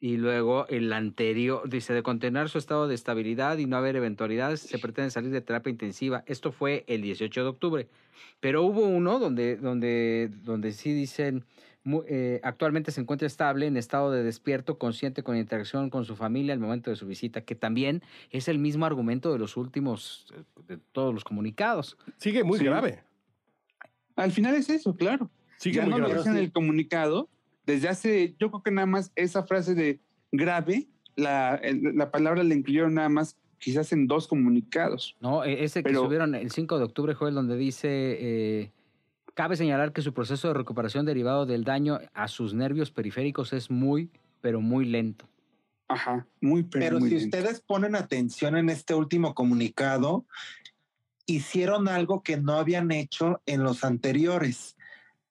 Y 0.00 0.16
luego 0.16 0.66
el 0.68 0.92
anterior, 0.94 1.68
dice, 1.68 1.92
de 1.92 2.02
contener 2.02 2.48
su 2.48 2.56
estado 2.56 2.88
de 2.88 2.94
estabilidad 2.94 3.58
y 3.58 3.66
no 3.66 3.76
haber 3.76 3.96
eventualidades, 3.96 4.60
se 4.60 4.78
pretende 4.78 5.10
salir 5.10 5.30
de 5.30 5.42
terapia 5.42 5.70
intensiva. 5.70 6.24
Esto 6.26 6.52
fue 6.52 6.84
el 6.88 7.02
18 7.02 7.42
de 7.42 7.48
octubre. 7.48 7.88
Pero 8.40 8.62
hubo 8.62 8.80
uno 8.80 9.18
donde, 9.18 9.56
donde, 9.56 10.30
donde 10.42 10.72
sí 10.72 10.94
dicen, 10.94 11.44
eh, 12.08 12.40
actualmente 12.42 12.92
se 12.92 13.00
encuentra 13.00 13.26
estable, 13.26 13.66
en 13.66 13.76
estado 13.76 14.10
de 14.10 14.22
despierto, 14.22 14.78
consciente 14.78 15.22
con 15.22 15.36
interacción 15.36 15.90
con 15.90 16.04
su 16.04 16.14
familia 16.14 16.52
al 16.52 16.60
momento 16.60 16.90
de 16.90 16.96
su 16.96 17.06
visita, 17.06 17.42
que 17.42 17.54
también 17.54 18.02
es 18.30 18.48
el 18.48 18.58
mismo 18.58 18.86
argumento 18.86 19.32
de 19.32 19.38
los 19.38 19.56
últimos, 19.56 20.26
de 20.66 20.78
todos 20.92 21.14
los 21.14 21.24
comunicados. 21.24 21.96
Sigue 22.18 22.44
muy 22.44 22.58
sí. 22.58 22.64
grave. 22.64 23.02
Al 24.16 24.32
final 24.32 24.54
es 24.54 24.68
eso, 24.68 24.94
claro. 24.94 25.30
Sigue 25.56 25.76
ya 25.76 25.86
muy 25.86 26.00
no 26.00 26.08
grave. 26.08 26.28
en 26.28 26.36
el 26.36 26.52
comunicado. 26.52 27.28
Desde 27.70 27.88
hace, 27.88 28.34
yo 28.38 28.50
creo 28.50 28.62
que 28.62 28.70
nada 28.70 28.86
más 28.86 29.12
esa 29.14 29.44
frase 29.44 29.74
de 29.74 30.00
grave, 30.32 30.88
la, 31.16 31.60
la 31.94 32.10
palabra 32.10 32.42
la 32.42 32.54
incluyeron 32.54 32.94
nada 32.94 33.08
más 33.08 33.36
quizás 33.58 33.92
en 33.92 34.06
dos 34.06 34.26
comunicados. 34.26 35.16
No, 35.20 35.44
ese 35.44 35.80
que 35.82 35.90
Pero- 35.90 36.04
subieron 36.04 36.34
el 36.34 36.50
5 36.50 36.78
de 36.78 36.84
octubre, 36.84 37.14
Joel, 37.14 37.34
donde 37.34 37.56
dice, 37.56 37.88
eh, 37.90 38.72
cabe 39.34 39.56
señalar 39.56 39.92
que 39.92 40.02
su 40.02 40.12
proceso 40.14 40.48
de 40.48 40.54
recuperación 40.54 41.06
derivado 41.06 41.46
del 41.46 41.62
daño 41.64 41.98
a 42.14 42.26
sus 42.26 42.54
nervios 42.54 42.90
periféricos 42.90 43.52
es 43.52 43.70
muy, 43.70 44.10
pero 44.40 44.60
muy 44.60 44.84
lento. 44.86 45.26
Ajá, 45.88 46.26
muy 46.40 46.62
pero, 46.62 46.84
Pero 46.86 47.00
muy 47.00 47.08
si 47.10 47.18
lento. 47.20 47.36
ustedes 47.36 47.60
ponen 47.60 47.94
atención 47.96 48.56
en 48.56 48.68
este 48.70 48.94
último 48.94 49.34
comunicado, 49.34 50.24
hicieron 51.26 51.86
algo 51.88 52.22
que 52.22 52.36
no 52.38 52.54
habían 52.54 52.90
hecho 52.90 53.40
en 53.46 53.62
los 53.62 53.84
anteriores. 53.84 54.76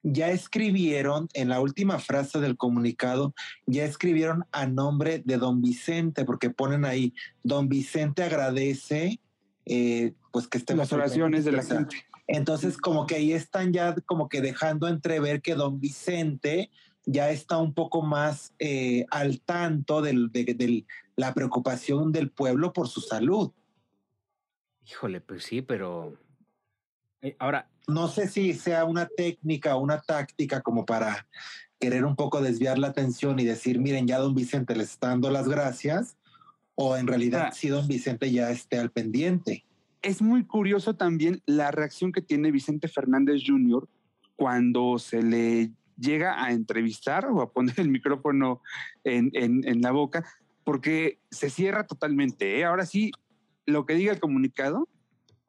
Ya 0.01 0.29
escribieron 0.29 1.27
en 1.33 1.49
la 1.49 1.59
última 1.59 1.99
frase 1.99 2.39
del 2.39 2.55
comunicado, 2.55 3.33
ya 3.65 3.83
escribieron 3.83 4.45
a 4.51 4.65
nombre 4.65 5.21
de 5.25 5.37
don 5.37 5.61
Vicente, 5.61 6.23
porque 6.23 6.49
ponen 6.49 6.85
ahí, 6.85 7.13
don 7.43 7.67
Vicente 7.67 8.23
agradece, 8.23 9.19
eh, 9.65 10.13
pues 10.31 10.47
que 10.47 10.57
estemos 10.57 10.83
las 10.83 10.93
oraciones 10.93 11.43
de 11.43 11.51
la 11.51 11.63
gente. 11.63 11.97
entonces, 12.27 12.77
como 12.77 13.07
que 13.07 13.15
ahí 13.15 13.33
están 13.33 13.73
ya 13.73 13.93
como 14.05 14.29
que 14.29 14.39
dejando 14.41 14.87
entrever 14.87 15.41
que 15.41 15.55
don 15.55 15.79
Vicente 15.79 16.69
ya 17.05 17.31
está 17.31 17.57
un 17.57 17.73
poco 17.73 18.01
más 18.01 18.53
eh, 18.59 19.05
al 19.11 19.41
tanto 19.41 20.01
del- 20.01 20.31
de, 20.31 20.45
de 20.45 20.85
la 21.15 21.33
preocupación 21.33 22.11
del 22.11 22.29
pueblo 22.31 22.71
por 22.71 22.87
su 22.87 23.01
salud. 23.01 23.51
Híjole, 24.85 25.19
pues 25.21 25.43
sí, 25.43 25.61
pero... 25.61 26.17
eh, 27.21 27.35
ahora, 27.39 27.67
No 27.87 28.07
sé 28.07 28.27
si 28.27 28.53
sea 28.53 28.85
una 28.85 29.07
técnica 29.07 29.75
o 29.75 29.81
una 29.81 29.99
táctica 29.99 30.61
como 30.61 30.85
para 30.85 31.25
querer 31.79 32.05
un 32.05 32.15
poco 32.15 32.39
desviar 32.41 32.77
la 32.77 32.87
atención 32.89 33.39
y 33.39 33.45
decir, 33.45 33.79
miren, 33.79 34.05
ya 34.05 34.19
don 34.19 34.35
Vicente 34.35 34.75
les 34.75 34.91
está 34.91 35.07
dando 35.07 35.31
las 35.31 35.47
gracias, 35.47 36.15
o 36.75 36.95
en 36.97 37.07
realidad 37.07 37.47
Ah. 37.47 37.51
si 37.51 37.69
don 37.69 37.87
Vicente 37.87 38.31
ya 38.31 38.51
esté 38.51 38.77
al 38.77 38.91
pendiente. 38.91 39.65
Es 40.03 40.21
muy 40.21 40.43
curioso 40.45 40.95
también 40.95 41.41
la 41.45 41.71
reacción 41.71 42.11
que 42.11 42.21
tiene 42.21 42.51
Vicente 42.51 42.87
Fernández 42.87 43.41
Jr. 43.45 43.87
cuando 44.35 44.99
se 44.99 45.21
le 45.23 45.71
llega 45.97 46.41
a 46.43 46.51
entrevistar 46.51 47.25
o 47.25 47.41
a 47.41 47.51
poner 47.51 47.79
el 47.79 47.89
micrófono 47.89 48.61
en, 49.03 49.31
en- 49.33 49.67
en 49.67 49.81
la 49.81 49.91
boca, 49.91 50.23
porque 50.63 51.17
se 51.31 51.49
cierra 51.49 51.87
totalmente. 51.87 52.59
¿eh? 52.59 52.65
Ahora 52.65 52.85
sí, 52.85 53.11
lo 53.65 53.85
que 53.85 53.95
diga 53.95 54.13
el 54.13 54.19
comunicado 54.19 54.87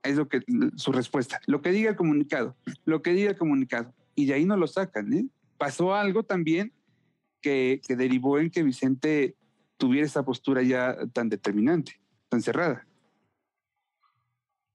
es 0.02 0.16
lo 0.16 0.28
que 0.28 0.40
su 0.76 0.92
respuesta. 0.92 1.40
Lo 1.46 1.60
que 1.62 1.70
diga 1.70 1.90
el 1.90 1.96
comunicado, 1.96 2.56
lo 2.84 3.02
que 3.02 3.12
diga 3.12 3.30
el 3.30 3.38
comunicado. 3.38 3.94
Y 4.14 4.26
de 4.26 4.34
ahí 4.34 4.44
no 4.44 4.56
lo 4.56 4.66
sacan. 4.66 5.12
¿eh? 5.12 5.26
Pasó 5.58 5.94
algo 5.94 6.22
también 6.22 6.72
que, 7.40 7.80
que 7.86 7.96
derivó 7.96 8.38
en 8.38 8.50
que 8.50 8.62
Vicente 8.62 9.36
tuviera 9.76 10.06
esa 10.06 10.24
postura 10.24 10.62
ya 10.62 10.96
tan 11.12 11.28
determinante, 11.28 12.00
tan 12.28 12.42
cerrada. 12.42 12.86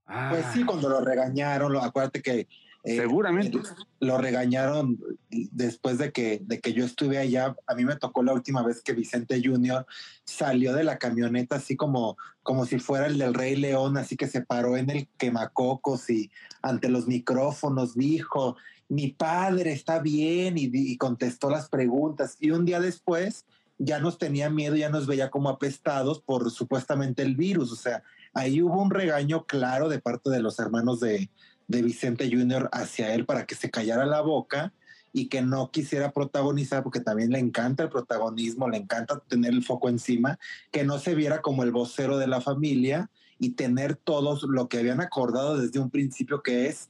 Pues 0.05 0.45
sí, 0.53 0.61
ah, 0.61 0.65
cuando 0.67 0.89
lo 0.89 1.01
regañaron, 1.01 1.73
lo, 1.73 1.81
acuérdate 1.81 2.21
que 2.21 2.47
eh, 2.85 2.97
Seguramente. 2.97 3.57
lo 3.99 4.19
regañaron 4.19 4.99
después 5.29 5.97
de 5.97 6.11
que, 6.11 6.39
de 6.45 6.61
que 6.61 6.71
yo 6.73 6.85
estuve 6.85 7.17
allá. 7.17 7.55
A 7.65 7.73
mí 7.73 7.83
me 7.83 7.95
tocó 7.95 8.21
la 8.21 8.31
última 8.31 8.61
vez 8.61 8.83
que 8.83 8.93
Vicente 8.93 9.41
Junior 9.43 9.87
salió 10.23 10.71
de 10.71 10.83
la 10.83 10.99
camioneta 10.99 11.55
así 11.55 11.75
como, 11.75 12.15
como 12.43 12.67
si 12.67 12.77
fuera 12.77 13.07
el 13.07 13.17
del 13.17 13.33
Rey 13.33 13.55
León, 13.55 13.97
así 13.97 14.15
que 14.15 14.27
se 14.27 14.41
paró 14.41 14.77
en 14.77 14.91
el 14.91 15.07
quemacocos 15.17 16.11
y 16.11 16.29
ante 16.61 16.89
los 16.89 17.07
micrófonos 17.07 17.95
dijo, 17.95 18.55
mi 18.87 19.07
padre 19.07 19.71
está 19.71 19.97
bien 19.97 20.59
y, 20.59 20.69
y 20.71 20.95
contestó 20.97 21.49
las 21.49 21.69
preguntas. 21.69 22.37
Y 22.39 22.51
un 22.51 22.65
día 22.65 22.79
después 22.79 23.45
ya 23.79 23.99
nos 23.99 24.19
tenía 24.19 24.51
miedo, 24.51 24.75
ya 24.75 24.89
nos 24.89 25.07
veía 25.07 25.31
como 25.31 25.49
apestados 25.49 26.21
por 26.21 26.51
supuestamente 26.51 27.23
el 27.23 27.35
virus. 27.35 27.71
O 27.71 27.75
sea, 27.75 28.03
ahí 28.35 28.61
hubo 28.61 28.79
un 28.79 28.91
regaño 28.91 29.45
claro 29.47 29.89
de 29.89 29.99
parte 29.99 30.29
de 30.29 30.39
los 30.39 30.59
hermanos 30.59 30.99
de, 30.99 31.31
de 31.67 31.81
Vicente 31.81 32.29
Junior 32.29 32.69
hacia 32.71 33.13
él 33.13 33.25
para 33.25 33.45
que 33.45 33.55
se 33.55 33.69
callara 33.69 34.05
la 34.05 34.21
boca 34.21 34.73
y 35.11 35.27
que 35.27 35.41
no 35.41 35.71
quisiera 35.71 36.11
protagonizar, 36.11 36.83
porque 36.83 36.99
también 36.99 37.31
le 37.31 37.39
encanta 37.39 37.83
el 37.83 37.89
protagonismo, 37.89 38.69
le 38.69 38.77
encanta 38.77 39.19
tener 39.27 39.53
el 39.53 39.63
foco 39.63 39.87
encima, 39.87 40.37
que 40.71 40.83
no 40.83 40.99
se 40.99 41.15
viera 41.15 41.41
como 41.41 41.63
el 41.63 41.71
vocero 41.71 42.17
de 42.17 42.27
la 42.27 42.41
familia 42.41 43.09
y 43.39 43.51
tener 43.51 43.95
todos 43.95 44.43
lo 44.43 44.67
que 44.67 44.79
habían 44.79 44.99
acordado 44.99 45.57
desde 45.57 45.79
un 45.79 45.89
principio, 45.89 46.43
que 46.43 46.67
es 46.67 46.89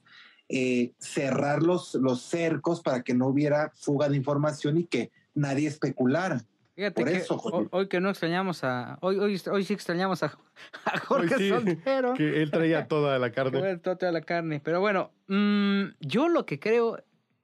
eh, 0.50 0.92
cerrar 0.98 1.62
los, 1.62 1.94
los 1.96 2.22
cercos 2.22 2.82
para 2.82 3.04
que 3.04 3.14
no 3.14 3.28
hubiera 3.28 3.72
fuga 3.76 4.10
de 4.10 4.18
información 4.18 4.78
y 4.78 4.86
que 4.86 5.12
nadie 5.36 5.68
especulara. 5.68 6.44
Fíjate 6.76 7.02
Por 7.04 7.12
que 7.12 7.18
eso, 7.18 7.36
ho- 7.36 7.40
Jorge. 7.40 7.70
hoy, 7.72 7.88
que 7.88 8.02
no 8.02 8.10
extrañamos 8.10 8.64
a. 8.64 8.98
Hoy, 9.02 9.18
hoy, 9.18 9.42
hoy 9.52 9.64
sí 9.64 9.74
extrañamos 9.74 10.24
a, 10.24 10.38
a 10.86 10.98
Jorge 11.00 11.38
sí, 11.38 11.50
Soltero. 11.50 12.14
Que 12.16 12.42
él 12.44 12.52
traía 12.52 12.88
toda 12.90 13.18
la 13.18 13.30
que 13.30 13.36
carne. 13.36 13.62
huele 13.62 13.78
toda 13.78 14.12
la 14.12 14.22
carne. 14.22 14.60
Pero 14.60 14.82
bueno, 14.82 15.12
mm, 15.28 15.84
yo 16.02 16.28
lo 16.28 16.46
que 16.46 16.60
creo. 16.60 17.02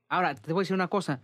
Ahora, 0.10 0.36
te 0.36 0.52
voy 0.52 0.62
a 0.62 0.64
decir 0.64 0.74
una 0.76 0.90
cosa. 0.90 1.22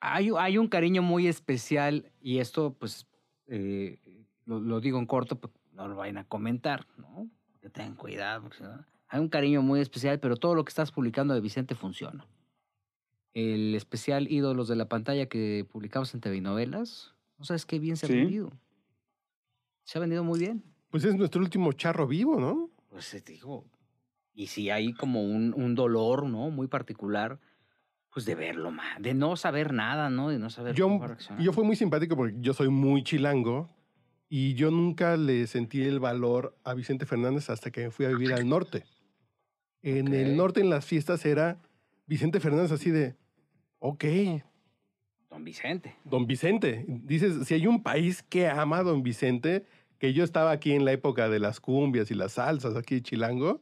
Hay, 0.00 0.30
hay 0.36 0.58
un 0.58 0.68
cariño 0.68 1.00
muy 1.02 1.28
especial, 1.28 2.10
y 2.20 2.38
esto, 2.40 2.74
pues, 2.78 3.06
eh, 3.46 3.98
lo, 4.44 4.60
lo 4.60 4.80
digo 4.80 4.98
en 4.98 5.06
corto, 5.06 5.36
pues, 5.36 5.52
no 5.72 5.88
lo 5.88 5.96
vayan 5.96 6.18
a 6.18 6.24
comentar, 6.24 6.86
¿no? 6.98 7.28
Que 7.62 7.70
tengan 7.70 7.94
cuidado. 7.94 8.42
porque 8.42 8.62
no- 8.64 8.84
Hay 9.08 9.20
un 9.20 9.28
cariño 9.28 9.62
muy 9.62 9.80
especial, 9.80 10.18
pero 10.20 10.36
todo 10.36 10.54
lo 10.56 10.64
que 10.64 10.70
estás 10.70 10.90
publicando 10.90 11.32
de 11.32 11.40
Vicente 11.40 11.74
funciona. 11.74 12.26
El 13.34 13.74
especial 13.74 14.30
Ídolos 14.30 14.68
de 14.68 14.76
la 14.76 14.88
Pantalla 14.88 15.26
que 15.26 15.66
publicamos 15.70 16.14
en 16.14 16.20
TV 16.20 16.36
y 16.36 16.40
Novelas, 16.40 17.14
no 17.38 17.44
sabes 17.44 17.66
qué 17.66 17.78
bien 17.78 17.96
se 17.96 18.06
ha 18.06 18.08
Sí. 18.08 18.14
vendido. 18.16 18.52
Se 19.84 19.98
ha 19.98 20.00
vendido 20.00 20.22
muy 20.24 20.38
bien. 20.38 20.62
Pues 20.90 21.04
es 21.04 21.14
nuestro 21.16 21.40
último 21.42 21.72
charro 21.72 22.06
vivo, 22.06 22.38
¿no? 22.40 22.70
Pues 22.88 23.10
te 23.10 23.20
digo, 23.32 23.64
y 24.34 24.46
si 24.46 24.70
hay 24.70 24.92
como 24.94 25.22
un, 25.24 25.52
un 25.54 25.74
dolor, 25.74 26.24
¿no? 26.24 26.48
Muy 26.50 26.68
particular, 26.68 27.40
pues 28.12 28.24
de 28.24 28.36
verlo 28.36 28.70
más, 28.70 29.02
de 29.02 29.12
no 29.14 29.34
saber 29.36 29.72
nada, 29.72 30.08
¿no? 30.10 30.28
De 30.28 30.38
no 30.38 30.48
saber 30.48 30.76
Yo, 30.76 30.86
cómo 30.86 31.04
reaccionar. 31.04 31.42
yo 31.42 31.52
fue 31.52 31.64
muy 31.64 31.74
simpático 31.74 32.16
porque 32.16 32.36
yo 32.38 32.54
soy 32.54 32.68
muy 32.68 33.02
chilango 33.02 33.68
y 34.28 34.54
yo 34.54 34.70
nunca 34.70 35.16
le 35.16 35.48
sentí 35.48 35.82
el 35.82 35.98
valor 35.98 36.56
a 36.62 36.74
Vicente 36.74 37.04
Fernández 37.04 37.50
hasta 37.50 37.72
que 37.72 37.90
fui 37.90 38.06
a 38.06 38.10
vivir 38.10 38.32
al 38.32 38.48
norte. 38.48 38.84
En 39.82 40.14
el 40.14 40.36
norte, 40.36 40.60
en 40.60 40.70
las 40.70 40.86
fiestas, 40.86 41.26
era 41.26 41.60
Vicente 42.06 42.38
Fernández 42.38 42.70
así 42.70 42.90
de, 42.90 43.16
ok, 43.86 44.04
Don 45.28 45.44
Vicente. 45.44 45.94
don 46.04 46.26
Vicente. 46.26 46.84
Dices, 46.88 47.46
si 47.46 47.54
hay 47.54 47.66
un 47.66 47.82
país 47.82 48.22
que 48.22 48.48
ama 48.48 48.78
a 48.78 48.82
don 48.82 49.02
Vicente, 49.02 49.66
que 49.98 50.14
yo 50.14 50.24
estaba 50.24 50.52
aquí 50.52 50.72
en 50.72 50.84
la 50.86 50.92
época 50.92 51.28
de 51.28 51.38
las 51.38 51.60
cumbias 51.60 52.10
y 52.10 52.14
las 52.14 52.32
salsas, 52.32 52.76
aquí 52.76 52.96
en 52.96 53.02
Chilango, 53.02 53.60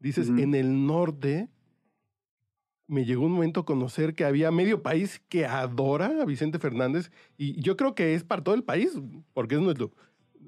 dices, 0.00 0.30
Ujú. 0.30 0.40
en 0.40 0.54
el 0.54 0.86
norte 0.86 1.48
me 2.88 3.04
llegó 3.04 3.24
un 3.24 3.32
momento 3.32 3.60
a 3.60 3.64
conocer 3.64 4.14
que 4.14 4.24
había 4.24 4.50
medio 4.50 4.82
país 4.82 5.22
que 5.28 5.46
adora 5.46 6.06
a 6.20 6.24
Vicente 6.24 6.58
Fernández 6.58 7.12
y 7.38 7.60
yo 7.60 7.76
creo 7.76 7.94
que 7.94 8.14
es 8.14 8.24
para 8.24 8.42
todo 8.42 8.54
el 8.56 8.64
país, 8.64 8.98
porque 9.32 9.54
es 9.54 9.60
nuestro, 9.60 9.92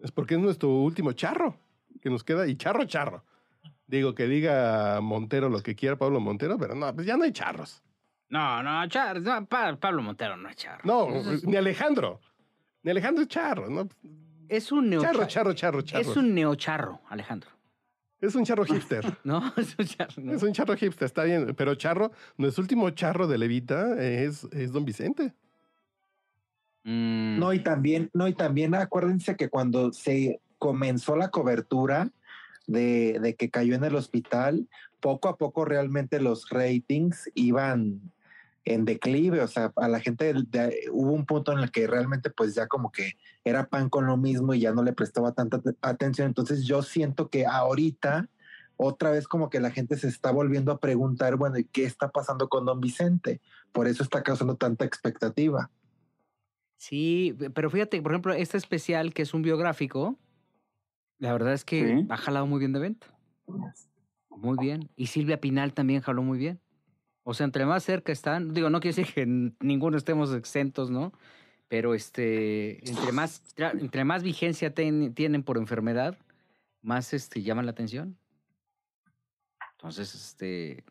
es 0.03 0.11
porque 0.11 0.35
es 0.35 0.41
nuestro 0.41 0.71
último 0.71 1.13
charro 1.13 1.57
que 2.03 2.11
nos 2.11 2.25
queda, 2.25 2.49
y 2.49 2.57
charro, 2.57 2.85
charro. 2.85 3.23
Digo, 3.87 4.15
que 4.15 4.27
diga 4.27 5.01
Montero 5.01 5.49
lo 5.51 5.63
que 5.63 5.75
quiera, 5.77 5.97
Pablo 5.97 6.21
Montero, 6.21 6.59
pero 6.59 6.75
no, 6.75 6.93
pues 6.95 7.07
ya 7.07 7.17
no 7.17 7.25
hay 7.25 7.33
charros. 7.33 7.83
No, 8.29 8.63
no, 8.63 8.87
Char, 8.89 9.21
no, 9.21 9.47
Pa- 9.47 9.77
Pablo 9.77 10.03
Montero 10.03 10.37
no 10.37 10.49
es 10.49 10.57
charro. 10.57 10.81
No, 10.85 11.09
Es, 11.33 11.45
ni 11.45 11.57
Alejandro. 11.57 12.21
Ni 12.83 12.91
Alejandro 12.91 13.23
es 13.23 13.29
charro, 13.29 13.69
¿no? 13.71 13.89
es 14.49 14.71
un 14.73 14.91
neo 14.91 15.01
Charro, 15.01 15.27
charro, 15.27 15.53
charro, 15.55 15.83
charro. 15.83 16.03
Es 16.03 16.17
un 16.17 16.35
neocharro, 16.35 17.01
Alejandro. 17.09 17.51
Es 18.21 18.35
un 18.35 18.45
charro 18.45 18.65
hipster. 18.65 19.05
¿No? 19.25 19.53
Es 19.57 19.75
un 19.79 19.87
charro. 19.87 20.15
¿no? 20.23 20.33
Es 20.33 20.43
un 20.43 20.53
charro 20.53 20.77
hipster, 20.77 21.07
está 21.07 21.25
bien. 21.25 21.55
Pero 21.57 21.75
charro, 21.75 22.13
nuestro 22.37 22.63
último 22.63 22.91
charro 22.91 23.27
de 23.27 23.39
Levita 23.39 24.01
es, 24.03 24.45
es 24.53 24.73
Don 24.73 24.85
Vicente. 24.85 25.33
Mm, 26.85 27.39
No, 27.39 27.53
y 27.53 27.61
también, 27.61 28.11
no, 28.13 28.29
y 28.29 28.35
también 28.35 28.75
acuérdense 28.75 29.37
que 29.37 29.49
cuando 29.49 29.93
se 29.93 30.41
comenzó 30.59 31.17
la 31.17 31.31
cobertura 31.31 32.11
de, 32.67 33.19
de 33.21 33.35
que 33.35 33.51
cayó 33.51 33.75
en 33.75 33.85
el 33.85 33.95
hospital, 33.95 34.69
poco 35.01 35.29
a 35.29 35.37
poco 35.37 35.65
realmente 35.65 36.21
los 36.21 36.49
ratings 36.51 37.31
iban 37.35 38.13
en 38.65 38.87
declive, 38.87 39.43
o 39.43 39.49
sea, 39.49 39.73
a 39.77 39.89
la 39.89 40.01
gente 40.01 40.33
hubo 40.91 41.13
un 41.13 41.27
punto 41.27 41.53
en 41.53 41.59
el 41.59 41.71
que 41.71 41.87
realmente 41.87 42.31
pues 42.31 42.55
ya 42.55 42.67
como 42.67 42.91
que 42.91 43.13
era 43.45 43.69
pan 43.69 43.91
con 43.91 44.07
lo 44.07 44.17
mismo 44.17 44.55
y 44.55 44.61
ya 44.61 44.73
no 44.73 44.83
le 44.83 44.95
prestaba 44.95 45.33
tanta 45.33 45.61
te- 45.61 45.77
atención, 45.83 46.29
entonces 46.29 46.65
yo 46.65 46.83
siento 46.83 47.29
que 47.29 47.45
ahorita 47.45 48.31
otra 48.77 49.11
vez 49.11 49.29
como 49.29 49.51
que 49.51 49.61
la 49.61 49.71
gente 49.71 49.97
se 49.97 50.09
está 50.09 50.33
volviendo 50.33 50.73
a 50.73 50.81
preguntar, 50.81 51.37
bueno, 51.37 51.59
¿y 51.59 51.65
qué 51.65 51.85
está 51.85 52.11
pasando 52.11 52.49
con 52.49 52.65
don 52.65 52.81
Vicente? 52.81 53.41
Por 53.73 53.87
eso 53.87 54.03
está 54.03 54.23
causando 54.23 54.57
tanta 54.57 54.85
expectativa. 54.85 55.71
Sí, 56.77 57.37
pero 57.55 57.71
fíjate, 57.71 58.03
por 58.03 58.13
ejemplo, 58.13 58.35
este 58.35 58.57
especial 58.57 59.15
que 59.15 59.23
es 59.23 59.33
un 59.33 59.43
biográfico, 59.43 60.19
la 61.19 61.33
verdad 61.33 61.53
es 61.53 61.65
que 61.65 61.99
Sí. 61.99 62.07
ha 62.11 62.17
jalado 62.17 62.47
muy 62.47 62.59
bien 62.59 62.73
de 62.73 62.81
venta. 62.81 63.07
Muy 64.31 64.57
bien. 64.59 64.89
Y 64.97 65.07
Silvia 65.07 65.41
Pinal 65.41 65.73
también 65.75 66.01
jaló 66.03 66.23
muy 66.23 66.39
bien. 66.39 66.61
O 67.23 67.33
sea, 67.35 67.45
entre 67.45 67.65
más 67.65 67.83
cerca 67.85 68.13
están, 68.13 68.53
digo, 68.53 68.69
no 68.69 68.81
quiere 68.81 68.97
decir 68.97 69.15
que 69.15 69.25
ninguno 69.61 69.97
estemos 69.97 70.35
exentos, 70.35 70.91
¿no? 70.91 71.13
Pero 71.69 71.95
este, 71.95 72.87
entre 72.89 73.13
más, 73.13 73.43
entre 73.57 74.05
más 74.05 74.23
vigencia 74.23 74.75
ten- 74.75 75.15
tienen 75.15 75.43
por 75.43 75.57
enfermedad, 75.57 76.19
más 76.83 77.15
este, 77.15 77.43
llaman 77.43 77.65
la 77.65 77.73
atención. 77.73 78.19
Entonces, 79.73 80.15
este, 80.15 80.85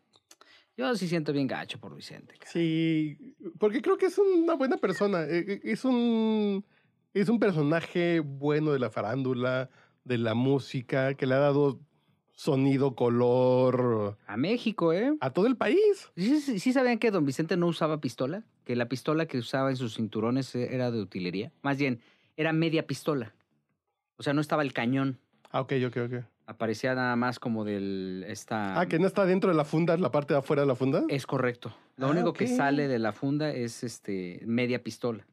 yo 0.76 0.94
sí 0.96 1.06
siento 1.08 1.32
bien 1.32 1.46
gacho 1.46 1.78
por 1.78 1.94
Vicente. 1.94 2.36
cara. 2.38 2.50
Sí, 2.50 3.36
porque 3.58 3.80
creo 3.80 3.96
que 3.96 4.06
es 4.06 4.18
una 4.18 4.54
buena 4.54 4.76
persona. 4.76 5.22
Eh, 5.22 5.44
eh, 5.48 5.60
Es 5.64 5.84
un, 5.84 6.64
es 7.12 7.28
un 7.28 7.38
personaje 7.38 8.20
bueno 8.20 8.72
de 8.72 8.78
la 8.80 8.90
farándula, 8.90 9.70
de 10.04 10.18
la 10.18 10.34
música, 10.34 11.14
que 11.14 11.26
le 11.26 11.34
ha 11.34 11.38
dado 11.38 11.80
sonido, 12.32 12.94
color 12.94 14.18
A 14.26 14.36
México, 14.36 14.92
¿eh? 14.92 15.16
a 15.20 15.30
todo 15.30 15.46
el 15.46 15.56
país. 15.56 16.10
¿Sí, 16.16 16.40
sí, 16.40 16.58
sí 16.58 16.72
sabían 16.72 16.98
que 16.98 17.10
don 17.10 17.24
Vicente 17.24 17.56
no 17.56 17.66
usaba 17.66 18.00
pistola? 18.00 18.44
Que 18.64 18.76
la 18.76 18.86
pistola 18.88 19.26
que 19.26 19.38
usaba 19.38 19.70
en 19.70 19.76
sus 19.76 19.94
cinturones 19.94 20.54
e- 20.54 20.74
era 20.74 20.90
de 20.90 21.00
utilería. 21.00 21.52
Más 21.62 21.78
bien, 21.78 22.00
era 22.36 22.52
media 22.52 22.86
pistola. 22.86 23.34
O 24.16 24.22
sea, 24.22 24.32
no 24.34 24.40
estaba 24.40 24.62
el 24.62 24.72
cañón. 24.72 25.18
Ah, 25.50 25.60
ok, 25.60 25.72
ok, 25.86 25.96
ok. 26.06 26.24
Aparecía 26.46 26.94
nada 26.94 27.16
más 27.16 27.38
como 27.38 27.64
del... 27.64 28.24
Esta... 28.28 28.78
Ah, 28.78 28.86
que 28.86 28.98
no 28.98 29.06
está 29.06 29.24
dentro 29.24 29.48
de 29.50 29.56
la 29.56 29.64
funda, 29.64 29.96
la 29.96 30.10
parte 30.10 30.34
de 30.34 30.40
afuera 30.40 30.62
de 30.62 30.68
la 30.68 30.74
funda. 30.74 31.02
Es 31.08 31.26
correcto. 31.26 31.74
Lo 31.96 32.08
Ah, 32.08 32.10
único 32.10 32.32
que 32.34 32.46
sale 32.48 32.88
de 32.88 32.98
la 32.98 33.12
funda 33.12 33.50
es 33.50 33.82
este 33.82 34.42
media 34.44 34.82
pistola. 34.82 35.24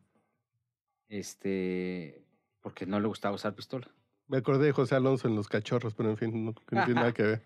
Este... 1.09 2.23
Porque 2.61 2.85
no 2.85 2.99
le 2.99 3.07
gustaba 3.07 3.35
usar 3.35 3.55
pistola. 3.55 3.87
Me 4.31 4.37
acordé 4.37 4.67
de 4.67 4.71
José 4.71 4.95
Alonso 4.95 5.27
en 5.27 5.35
Los 5.35 5.49
Cachorros, 5.49 5.93
pero 5.93 6.09
en 6.09 6.15
fin, 6.15 6.45
no, 6.45 6.53
tiene 6.69 6.93
nada 6.93 7.11
que 7.13 7.23
ver. 7.23 7.41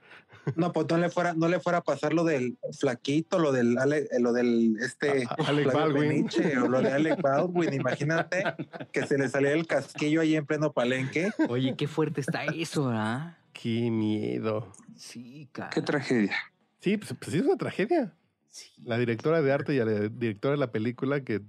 No, 0.55 0.71
pues 0.71 0.85
no 0.87 0.97
le 0.99 1.09
fuera, 1.09 1.33
no 1.33 1.47
le 1.47 1.59
fuera 1.59 1.79
a 1.79 1.83
pasar 1.83 2.13
lo 2.13 2.23
del 2.23 2.59
flaquito, 2.79 3.39
lo 3.39 3.51
del 3.51 3.75
Ale- 3.79 4.07
lo 4.19 4.31
del 4.33 4.77
este 4.79 5.25
A- 5.25 5.31
a- 5.43 5.47
Alec 5.47 5.73
Baldwin. 5.73 6.09
Peniche, 6.09 6.57
o 6.59 6.67
lo 6.69 6.81
de 6.83 6.91
Alec 6.91 7.19
Baldwin. 7.23 7.73
Imagínate 7.73 8.43
que 8.91 9.07
se 9.07 9.17
le 9.17 9.27
saliera 9.29 9.55
el 9.57 9.65
casquillo 9.65 10.21
ahí 10.21 10.35
en 10.35 10.45
pleno 10.45 10.71
palenque. 10.73 11.31
Oye, 11.49 11.75
qué 11.75 11.87
fuerte 11.87 12.21
está 12.21 12.43
eso, 12.45 12.87
¿ah? 12.93 13.35
Qué 13.51 13.89
miedo. 13.89 14.71
Sí, 14.95 15.49
cara. 15.51 15.71
Qué 15.71 15.81
tragedia. 15.81 16.35
Sí, 16.81 16.97
pues, 16.97 17.15
pues 17.17 17.31
sí 17.31 17.39
es 17.39 17.45
una 17.45 17.57
tragedia. 17.57 18.13
Sí. 18.47 18.69
La 18.83 18.99
directora 18.99 19.41
de 19.41 19.51
arte 19.51 19.73
y 19.73 19.79
la 19.79 19.85
directora 19.85 20.51
de 20.51 20.59
la 20.59 20.71
película 20.71 21.21
que 21.21 21.41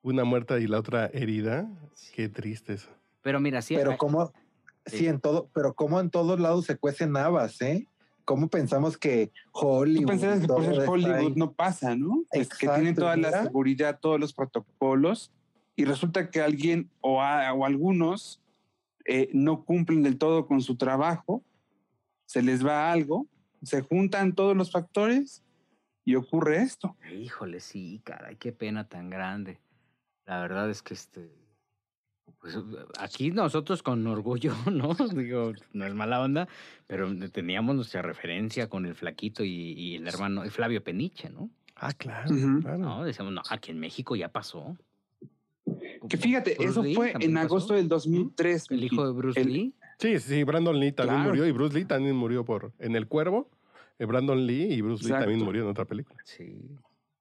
una 0.00 0.24
muerta 0.24 0.58
y 0.58 0.66
la 0.66 0.78
otra 0.78 1.10
herida. 1.12 1.68
Qué 2.14 2.30
triste 2.30 2.72
eso. 2.72 2.88
Pero 3.28 3.40
mira, 3.40 3.60
sí... 3.60 3.74
Pero 3.74 3.90
hay- 3.90 3.98
como, 3.98 4.32
sí, 4.86 5.06
en 5.06 5.20
todo, 5.20 5.50
pero 5.52 5.74
como 5.74 6.00
en 6.00 6.08
todos 6.08 6.40
lados 6.40 6.64
se 6.64 6.78
cuecen 6.78 7.14
habas, 7.14 7.60
¿eh? 7.60 7.86
¿Cómo 8.24 8.48
pensamos 8.48 8.96
que 8.96 9.32
Hollywood? 9.52 10.00
Tú 10.00 10.06
pensabas 10.08 10.40
que 10.40 10.46
por 10.46 10.64
ser 10.64 10.88
Hollywood 10.88 11.36
no 11.36 11.52
pasa, 11.52 11.94
¿no? 11.94 12.22
Es 12.30 12.48
que 12.48 12.64
Exacto, 12.64 12.72
tienen 12.76 12.94
toda 12.94 13.14
la 13.18 13.28
mira. 13.28 13.42
seguridad, 13.42 13.98
todos 14.00 14.18
los 14.18 14.32
protocolos, 14.32 15.30
y 15.76 15.84
resulta 15.84 16.30
que 16.30 16.40
alguien 16.40 16.88
o, 17.02 17.20
a- 17.20 17.52
o 17.52 17.66
algunos 17.66 18.40
eh, 19.04 19.28
no 19.34 19.62
cumplen 19.66 20.02
del 20.02 20.16
todo 20.16 20.46
con 20.46 20.62
su 20.62 20.76
trabajo, 20.78 21.42
se 22.24 22.40
les 22.40 22.64
va 22.64 22.90
algo, 22.90 23.26
se 23.62 23.82
juntan 23.82 24.34
todos 24.34 24.56
los 24.56 24.72
factores 24.72 25.44
y 26.02 26.14
ocurre 26.14 26.62
esto. 26.62 26.96
Híjole, 27.14 27.60
sí, 27.60 28.00
caray, 28.04 28.36
qué 28.36 28.52
pena 28.52 28.88
tan 28.88 29.10
grande. 29.10 29.58
La 30.24 30.40
verdad 30.40 30.70
es 30.70 30.80
que 30.80 30.94
este. 30.94 31.46
Pues 32.40 32.56
aquí 32.98 33.30
nosotros 33.30 33.82
con 33.82 34.06
orgullo, 34.06 34.52
¿no? 34.72 34.94
Digo, 35.14 35.52
no 35.72 35.84
es 35.86 35.94
mala 35.94 36.20
onda, 36.20 36.48
pero 36.86 37.08
teníamos 37.30 37.74
nuestra 37.76 38.02
referencia 38.02 38.68
con 38.68 38.86
el 38.86 38.94
flaquito 38.94 39.44
y, 39.44 39.72
y 39.72 39.94
el 39.96 40.06
hermano 40.06 40.44
y 40.44 40.50
Flavio 40.50 40.82
Peniche, 40.82 41.30
¿no? 41.30 41.50
Ah, 41.76 41.92
claro. 41.92 42.34
Claro. 42.60 42.78
No, 42.78 43.04
decíamos, 43.04 43.32
no, 43.32 43.42
aquí 43.50 43.70
en 43.70 43.78
México 43.80 44.16
ya 44.16 44.28
pasó. 44.30 44.76
Que 46.08 46.16
fíjate, 46.16 46.54
Bruce 46.54 46.70
eso 46.70 46.82
Lee 46.82 46.94
fue 46.94 47.12
en 47.20 47.34
pasó. 47.34 47.46
agosto 47.46 47.74
del 47.74 47.88
2003. 47.88 48.66
El 48.70 48.84
hijo 48.84 49.06
de 49.06 49.12
Bruce 49.12 49.40
El- 49.40 49.52
Lee. 49.52 49.74
Sí, 49.98 50.18
sí, 50.20 50.44
Brandon 50.44 50.78
Lee 50.78 50.92
también 50.92 51.16
Claro. 51.18 51.30
murió 51.30 51.46
y 51.46 51.52
Bruce 51.52 51.76
Lee 51.76 51.84
también 51.84 52.14
murió 52.16 52.44
por 52.44 52.72
en 52.78 52.94
El 52.96 53.06
Cuervo. 53.08 53.50
eh, 53.98 54.04
Brandon 54.06 54.46
Lee 54.46 54.72
y 54.72 54.80
Bruce 54.80 55.04
Lee 55.04 55.10
también 55.10 55.42
murió 55.44 55.62
en 55.64 55.68
otra 55.70 55.84
película. 55.84 56.20
Sí. 56.24 56.62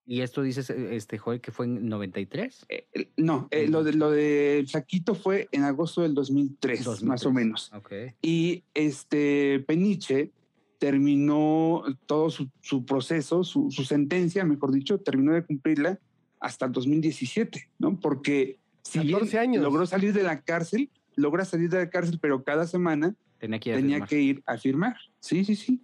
Y 0.10 0.22
esto 0.22 0.42
dices, 0.42 0.70
este 0.70 1.18
Joel, 1.18 1.42
que 1.42 1.52
fue 1.52 1.66
en 1.66 1.90
93. 1.90 2.66
Eh, 2.70 3.10
no, 3.18 3.50
eh, 3.52 3.68
lo, 3.68 3.84
de, 3.84 3.92
lo 3.92 4.10
del 4.10 4.66
Flaquito 4.66 5.16
fue 5.16 5.50
en 5.52 5.64
agosto 5.64 6.02
del 6.02 6.14
2003, 6.14 7.04
más 7.04 7.26
o 7.26 7.30
2003. 7.30 7.34
menos. 7.34 7.72
Ok. 7.74 7.92
Y 8.22 8.64
este 8.74 9.60
Peniche 9.68 10.32
terminó 10.80 11.84
todo 12.06 12.30
su, 12.30 12.50
su 12.62 12.86
proceso, 12.86 13.44
su, 13.44 13.70
su, 13.70 13.84
sentencia, 13.84 14.46
mejor 14.46 14.72
dicho, 14.72 14.98
terminó 15.00 15.34
de 15.34 15.44
cumplirla 15.44 16.00
hasta 16.40 16.68
el 16.68 16.72
2017, 16.72 17.70
¿no? 17.78 18.00
Porque 18.00 18.60
si 18.84 19.00
bien 19.00 19.38
años. 19.38 19.62
logró 19.62 19.86
salir 19.86 20.14
de 20.14 20.24
la 20.24 20.40
cárcel, 20.42 20.90
logra 21.18 21.44
salir 21.44 21.70
de 21.70 21.80
la 21.80 21.90
cárcel, 21.90 22.20
pero 22.22 22.46
cada 22.46 22.66
semana 22.66 23.14
tenía 23.40 23.60
que 23.60 23.70
ir, 23.72 23.76
tenía 23.76 24.02
que 24.06 24.22
ir 24.22 24.44
a 24.46 24.58
firmar. 24.58 24.96
Sí, 25.20 25.44
sí, 25.44 25.56
sí. 25.58 25.82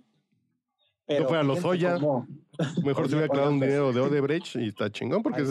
Pero 1.05 1.27
fue 1.27 1.37
a 1.37 1.43
los 1.43 1.63
Oya. 1.63 1.97
Mejor 2.83 3.09
se 3.09 3.15
hubiera 3.15 3.27
clavado 3.27 3.51
un 3.51 3.59
dinero 3.59 3.91
de 3.91 4.01
Odebrecht 4.01 4.55
y 4.55 4.69
está 4.69 4.89
chingón 4.89 5.23
porque 5.23 5.43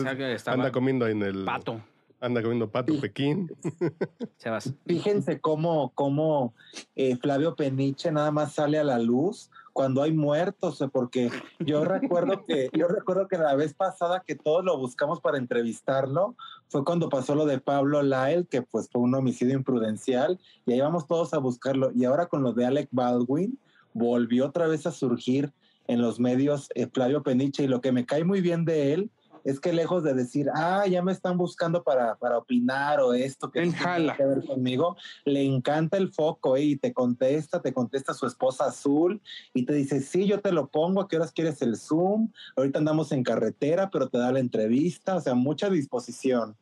anda 0.45 0.71
comiendo 0.71 1.07
en 1.07 1.21
el 1.21 1.45
pato. 1.45 1.81
Anda 2.19 2.41
comiendo 2.41 2.69
pato 2.69 2.93
Pekín. 3.01 3.51
Fíjense 4.85 5.41
cómo, 5.41 5.91
cómo 5.93 6.53
eh, 6.95 7.17
Flavio 7.17 7.55
Peniche 7.55 8.11
nada 8.11 8.31
más 8.31 8.53
sale 8.53 8.79
a 8.79 8.83
la 8.85 8.97
luz 8.97 9.51
cuando 9.73 10.03
hay 10.03 10.13
muertos, 10.13 10.79
eh, 10.79 10.87
porque 10.87 11.29
yo 11.59 11.83
recuerdo 11.83 12.45
que 12.45 12.69
yo 12.71 12.87
recuerdo 12.87 13.27
que 13.27 13.37
la 13.37 13.55
vez 13.55 13.73
pasada 13.73 14.23
que 14.25 14.35
todos 14.35 14.63
lo 14.63 14.77
buscamos 14.77 15.19
para 15.19 15.37
entrevistarlo 15.37 16.35
fue 16.69 16.85
cuando 16.85 17.09
pasó 17.09 17.35
lo 17.35 17.45
de 17.45 17.59
Pablo 17.59 18.01
Lyle, 18.01 18.47
que 18.49 18.61
pues 18.61 18.87
fue 18.89 19.01
un 19.01 19.13
homicidio 19.15 19.55
imprudencial 19.55 20.39
y 20.65 20.71
ahí 20.73 20.79
vamos 20.79 21.05
todos 21.07 21.33
a 21.33 21.39
buscarlo 21.39 21.91
y 21.93 22.05
ahora 22.05 22.27
con 22.27 22.41
lo 22.41 22.53
de 22.53 22.65
Alec 22.65 22.87
Baldwin 22.91 23.59
volvió 23.93 24.47
otra 24.47 24.67
vez 24.67 24.85
a 24.85 24.91
surgir 24.91 25.53
en 25.87 26.01
los 26.01 26.19
medios 26.19 26.69
eh, 26.75 26.87
Flavio 26.91 27.23
Peniche 27.23 27.63
y 27.63 27.67
lo 27.67 27.81
que 27.81 27.91
me 27.91 28.05
cae 28.05 28.23
muy 28.23 28.41
bien 28.41 28.65
de 28.65 28.93
él 28.93 29.11
es 29.43 29.59
que 29.59 29.73
lejos 29.73 30.03
de 30.03 30.13
decir, 30.13 30.47
ah, 30.55 30.85
ya 30.87 31.01
me 31.01 31.11
están 31.11 31.37
buscando 31.37 31.83
para, 31.83 32.15
para 32.15 32.37
opinar 32.37 32.99
o 33.01 33.13
esto 33.13 33.51
que 33.51 33.61
tiene 33.61 34.13
que 34.15 34.25
ver 34.25 34.45
conmigo, 34.45 34.95
le 35.25 35.43
encanta 35.43 35.97
el 35.97 36.11
foco 36.11 36.55
¿eh? 36.55 36.63
y 36.63 36.75
te 36.77 36.93
contesta, 36.93 37.61
te 37.61 37.73
contesta 37.73 38.13
su 38.13 38.25
esposa 38.25 38.65
azul 38.65 39.21
y 39.53 39.65
te 39.65 39.73
dice, 39.73 40.01
sí, 40.01 40.25
yo 40.27 40.39
te 40.39 40.51
lo 40.51 40.69
pongo, 40.69 41.01
¿a 41.01 41.07
qué 41.07 41.17
horas 41.17 41.31
quieres 41.31 41.61
el 41.61 41.75
Zoom? 41.75 42.31
Ahorita 42.55 42.79
andamos 42.79 43.11
en 43.11 43.23
carretera, 43.23 43.89
pero 43.91 44.07
te 44.07 44.17
da 44.17 44.31
la 44.31 44.39
entrevista, 44.39 45.15
o 45.15 45.21
sea, 45.21 45.33
mucha 45.35 45.69
disposición. 45.69 46.55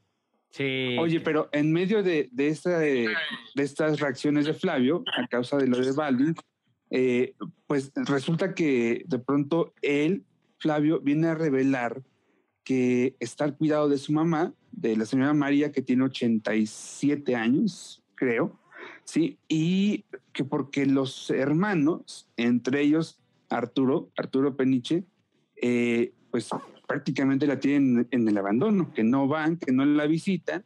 Sí. 0.50 0.98
Oye, 1.00 1.22
pero 1.22 1.48
en 1.54 1.72
medio 1.72 2.04
de, 2.04 2.30
de, 2.34 2.48
esta, 2.50 2.78
de, 2.80 3.08
de 3.56 3.64
estas 3.64 4.00
reacciones 4.02 4.46
de 4.46 4.54
Flavio, 4.54 5.04
a 5.18 5.26
causa 5.28 5.56
de 5.56 5.68
lo 5.68 5.78
de 5.78 5.94
Baldwin, 5.94 6.36
eh, 6.92 7.36
pues 7.68 7.92
resulta 7.96 8.54
que 8.54 9.06
de 9.08 9.18
pronto 9.18 9.74
él, 9.82 10.26
Flavio, 10.60 11.00
viene 11.00 11.28
a 11.28 11.36
revelar 11.36 12.04
que 12.66 13.16
está 13.20 13.46
al 13.46 13.56
cuidado 13.56 13.88
de 13.90 13.98
su 13.98 14.12
mamá, 14.12 14.54
de 14.72 14.98
la 14.98 15.06
señora 15.06 15.34
María, 15.34 15.72
que 15.72 15.82
tiene 15.82 16.04
87 16.04 17.36
años, 17.36 18.04
creo, 18.16 18.60
¿sí? 19.06 19.40
Y 19.48 20.06
que 20.34 20.44
porque 20.44 20.86
los 20.86 21.30
hermanos, 21.30 22.28
entre 22.36 22.82
ellos 22.82 23.20
Arturo, 23.50 24.12
Arturo 24.18 24.56
Peniche, 24.56 25.06
eh, 25.56 26.14
pues 26.30 26.50
prácticamente 26.88 27.48
la 27.48 27.60
tienen 27.60 28.08
en 28.12 28.28
el 28.28 28.38
abandono, 28.38 28.94
que 28.94 29.04
no 29.04 29.28
van, 29.28 29.58
que 29.58 29.72
no 29.72 29.86
la 29.86 30.08
visitan. 30.08 30.66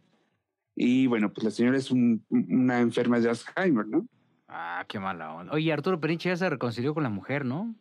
Y 0.76 1.08
bueno, 1.08 1.32
pues 1.32 1.44
la 1.46 1.52
señora 1.52 1.78
es 1.78 1.92
una 1.92 2.82
enferma 2.82 3.20
de 3.20 3.30
Alzheimer, 3.30 3.88
¿no? 3.88 4.08
Ah, 4.58 4.86
qué 4.88 5.00
mala 5.02 5.34
onda. 5.34 5.52
Oye, 5.52 5.74
Arturo 5.74 6.00
Peniche 6.00 6.30
ya 6.30 6.38
se 6.38 6.50
reconcilió 6.50 6.94
con 6.94 7.04
la 7.04 7.10
mujer, 7.10 7.44
¿no? 7.44 7.76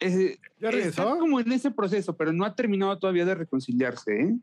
Eh, 0.00 0.36
está 0.60 1.04
como 1.04 1.40
en 1.40 1.50
ese 1.50 1.70
proceso, 1.70 2.14
pero 2.14 2.30
no 2.34 2.44
ha 2.44 2.54
terminado 2.54 2.98
todavía 2.98 3.24
de 3.24 3.34
reconciliarse. 3.34 4.20
¿eh? 4.20 4.36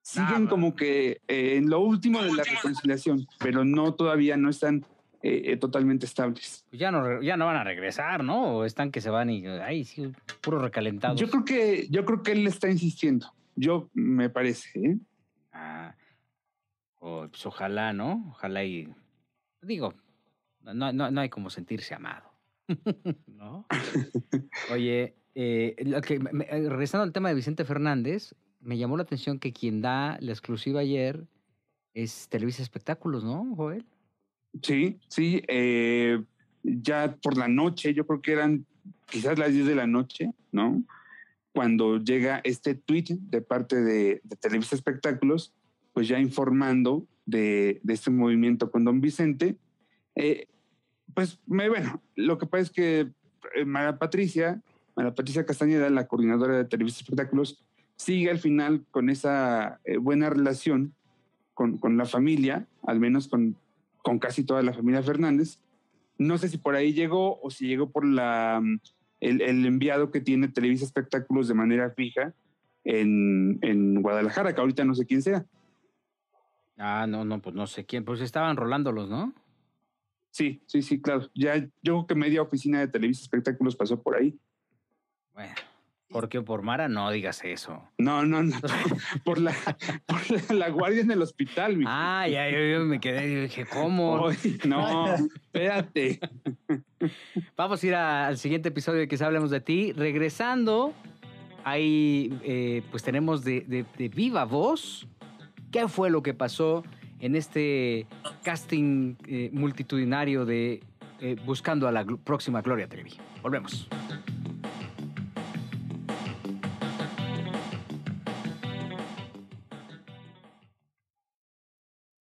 Siguen 0.00 0.48
como 0.48 0.74
que 0.74 1.20
eh, 1.28 1.58
en 1.58 1.70
lo 1.70 1.78
último 1.78 2.20
de 2.20 2.32
la 2.34 2.42
reconciliación, 2.42 3.24
pero 3.38 3.64
no 3.64 3.94
todavía 3.94 4.36
no 4.36 4.50
están 4.50 4.84
eh, 5.22 5.56
totalmente 5.58 6.06
estables. 6.06 6.64
Pues 6.70 6.80
ya 6.80 6.90
no, 6.90 7.22
ya 7.22 7.36
no 7.36 7.46
van 7.46 7.58
a 7.58 7.62
regresar, 7.62 8.24
¿no? 8.24 8.56
O 8.56 8.64
están 8.64 8.90
que 8.90 9.00
se 9.00 9.10
van 9.10 9.30
y 9.30 9.46
ay, 9.46 9.84
sí, 9.84 10.10
puro 10.40 10.58
recalentado. 10.58 11.14
Yo 11.14 11.30
creo 11.30 11.44
que, 11.44 11.86
yo 11.88 12.04
creo 12.04 12.24
que 12.24 12.32
él 12.32 12.48
está 12.48 12.68
insistiendo. 12.68 13.32
Yo 13.54 13.90
me 13.94 14.28
parece. 14.28 14.98
Ah, 15.52 15.94
pues 16.98 17.46
ojalá, 17.46 17.92
¿no? 17.92 18.26
Ojalá 18.32 18.64
y 18.64 18.92
digo, 19.60 19.94
no, 20.62 20.92
no, 20.92 21.10
no 21.10 21.20
hay 21.20 21.28
como 21.28 21.50
sentirse 21.50 21.94
amado. 21.94 22.30
¿No? 23.26 23.66
Oye, 24.72 25.14
eh, 25.34 25.74
que, 26.06 26.14
eh, 26.14 26.68
regresando 26.68 27.02
al 27.02 27.12
tema 27.12 27.28
de 27.28 27.34
Vicente 27.34 27.64
Fernández, 27.64 28.34
me 28.60 28.78
llamó 28.78 28.96
la 28.96 29.02
atención 29.02 29.38
que 29.38 29.52
quien 29.52 29.80
da 29.80 30.18
la 30.20 30.32
exclusiva 30.32 30.80
ayer 30.80 31.24
es 31.94 32.28
Televisa 32.28 32.62
Espectáculos, 32.62 33.24
¿no, 33.24 33.54
Joel? 33.56 33.84
Sí, 34.62 34.98
sí. 35.08 35.42
Eh, 35.48 36.22
ya 36.62 37.16
por 37.22 37.36
la 37.36 37.48
noche, 37.48 37.94
yo 37.94 38.06
creo 38.06 38.22
que 38.22 38.32
eran 38.32 38.66
quizás 39.06 39.38
las 39.38 39.52
10 39.52 39.66
de 39.66 39.74
la 39.74 39.86
noche, 39.86 40.30
¿no? 40.52 40.82
Cuando 41.52 41.98
llega 41.98 42.40
este 42.44 42.74
tweet 42.74 43.06
de 43.08 43.42
parte 43.42 43.76
de, 43.76 44.20
de 44.24 44.36
Televisa 44.36 44.74
Espectáculos, 44.74 45.52
pues 45.92 46.08
ya 46.08 46.18
informando 46.18 47.06
de, 47.26 47.80
de, 47.82 47.94
este 47.94 48.10
movimiento 48.10 48.70
con 48.70 48.84
Don 48.84 49.00
Vicente. 49.00 49.56
Eh, 50.14 50.46
pues 51.14 51.40
bueno, 51.46 52.02
lo 52.16 52.38
que 52.38 52.46
pasa 52.46 52.62
es 52.62 52.70
que 52.70 53.12
eh, 53.54 53.64
María 53.64 53.98
Patricia, 53.98 54.60
María 54.96 55.14
Patricia 55.14 55.46
Castañeda, 55.46 55.90
la 55.90 56.06
coordinadora 56.06 56.56
de 56.56 56.64
Televisa 56.64 57.00
Espectáculos, 57.00 57.62
sigue 57.96 58.30
al 58.30 58.38
final 58.38 58.84
con 58.90 59.10
esa 59.10 59.80
eh, 59.84 59.96
buena 59.98 60.30
relación 60.30 60.94
con, 61.54 61.78
con, 61.78 61.96
la 61.96 62.06
familia, 62.06 62.66
al 62.82 62.98
menos 62.98 63.28
con, 63.28 63.56
con 64.02 64.18
casi 64.18 64.44
toda 64.44 64.62
la 64.62 64.72
familia 64.72 65.02
Fernández. 65.02 65.58
No 66.18 66.38
sé 66.38 66.48
si 66.48 66.58
por 66.58 66.74
ahí 66.74 66.92
llegó 66.92 67.40
o 67.40 67.50
si 67.50 67.66
llegó 67.66 67.90
por 67.90 68.04
la, 68.04 68.60
mm, 68.62 68.80
el, 69.20 69.40
el 69.42 69.66
enviado 69.66 70.10
que 70.10 70.20
tiene 70.20 70.48
Televisa 70.48 70.84
Espectáculos 70.84 71.48
de 71.48 71.54
manera 71.54 71.90
fija 71.90 72.34
en, 72.84 73.58
en 73.62 74.02
Guadalajara, 74.02 74.54
que 74.54 74.60
ahorita 74.60 74.84
no 74.84 74.94
sé 74.94 75.06
quién 75.06 75.22
sea. 75.22 75.44
Ah, 76.78 77.06
no, 77.08 77.24
no, 77.24 77.40
pues 77.40 77.54
no 77.54 77.66
sé 77.66 77.84
quién, 77.84 78.04
pues 78.04 78.20
estaban 78.20 78.56
rolándolos, 78.56 79.08
¿no? 79.08 79.32
Sí, 80.32 80.62
sí, 80.66 80.82
sí, 80.82 81.00
claro. 81.00 81.30
Ya 81.34 81.58
yo 81.58 81.68
creo 81.82 82.06
que 82.06 82.14
media 82.14 82.42
oficina 82.42 82.80
de 82.80 82.88
Televisa 82.88 83.22
Espectáculos 83.22 83.76
pasó 83.76 84.02
por 84.02 84.16
ahí. 84.16 84.36
Bueno, 85.34 85.54
porque 86.08 86.40
por 86.40 86.62
Mara 86.62 86.88
no 86.88 87.10
digas 87.10 87.44
eso. 87.44 87.82
No, 87.98 88.24
no, 88.24 88.42
no. 88.42 88.56
por, 89.24 89.38
la, 89.38 89.54
por 90.06 90.54
la, 90.54 90.70
guardia 90.70 91.02
en 91.02 91.10
el 91.10 91.20
hospital. 91.20 91.76
Mi 91.76 91.84
ah, 91.86 92.26
ya, 92.26 92.50
yo, 92.50 92.80
me 92.84 92.98
quedé 92.98 93.28
y 93.28 93.34
dije, 93.42 93.66
¿cómo? 93.66 94.30
no, 94.66 95.14
espérate. 95.14 96.18
Vamos 97.56 97.82
a 97.82 97.86
ir 97.86 97.94
al 97.94 98.38
siguiente 98.38 98.70
episodio 98.70 99.00
de 99.00 99.08
que 99.08 99.22
hablemos 99.22 99.50
de 99.50 99.60
ti. 99.60 99.92
Regresando, 99.92 100.94
ahí 101.62 102.38
eh, 102.42 102.82
pues 102.90 103.02
tenemos 103.02 103.44
de, 103.44 103.60
de, 103.62 103.84
de 103.98 104.08
viva 104.08 104.46
voz 104.46 105.06
qué 105.70 105.88
fue 105.88 106.08
lo 106.08 106.22
que 106.22 106.32
pasó 106.32 106.84
en 107.22 107.36
este 107.36 108.06
casting 108.42 109.14
eh, 109.26 109.48
multitudinario 109.52 110.44
de 110.44 110.82
eh, 111.20 111.36
Buscando 111.46 111.86
a 111.88 111.92
la 111.92 112.04
próxima 112.04 112.60
Gloria 112.60 112.88
Trevi. 112.88 113.12
Volvemos. 113.42 113.88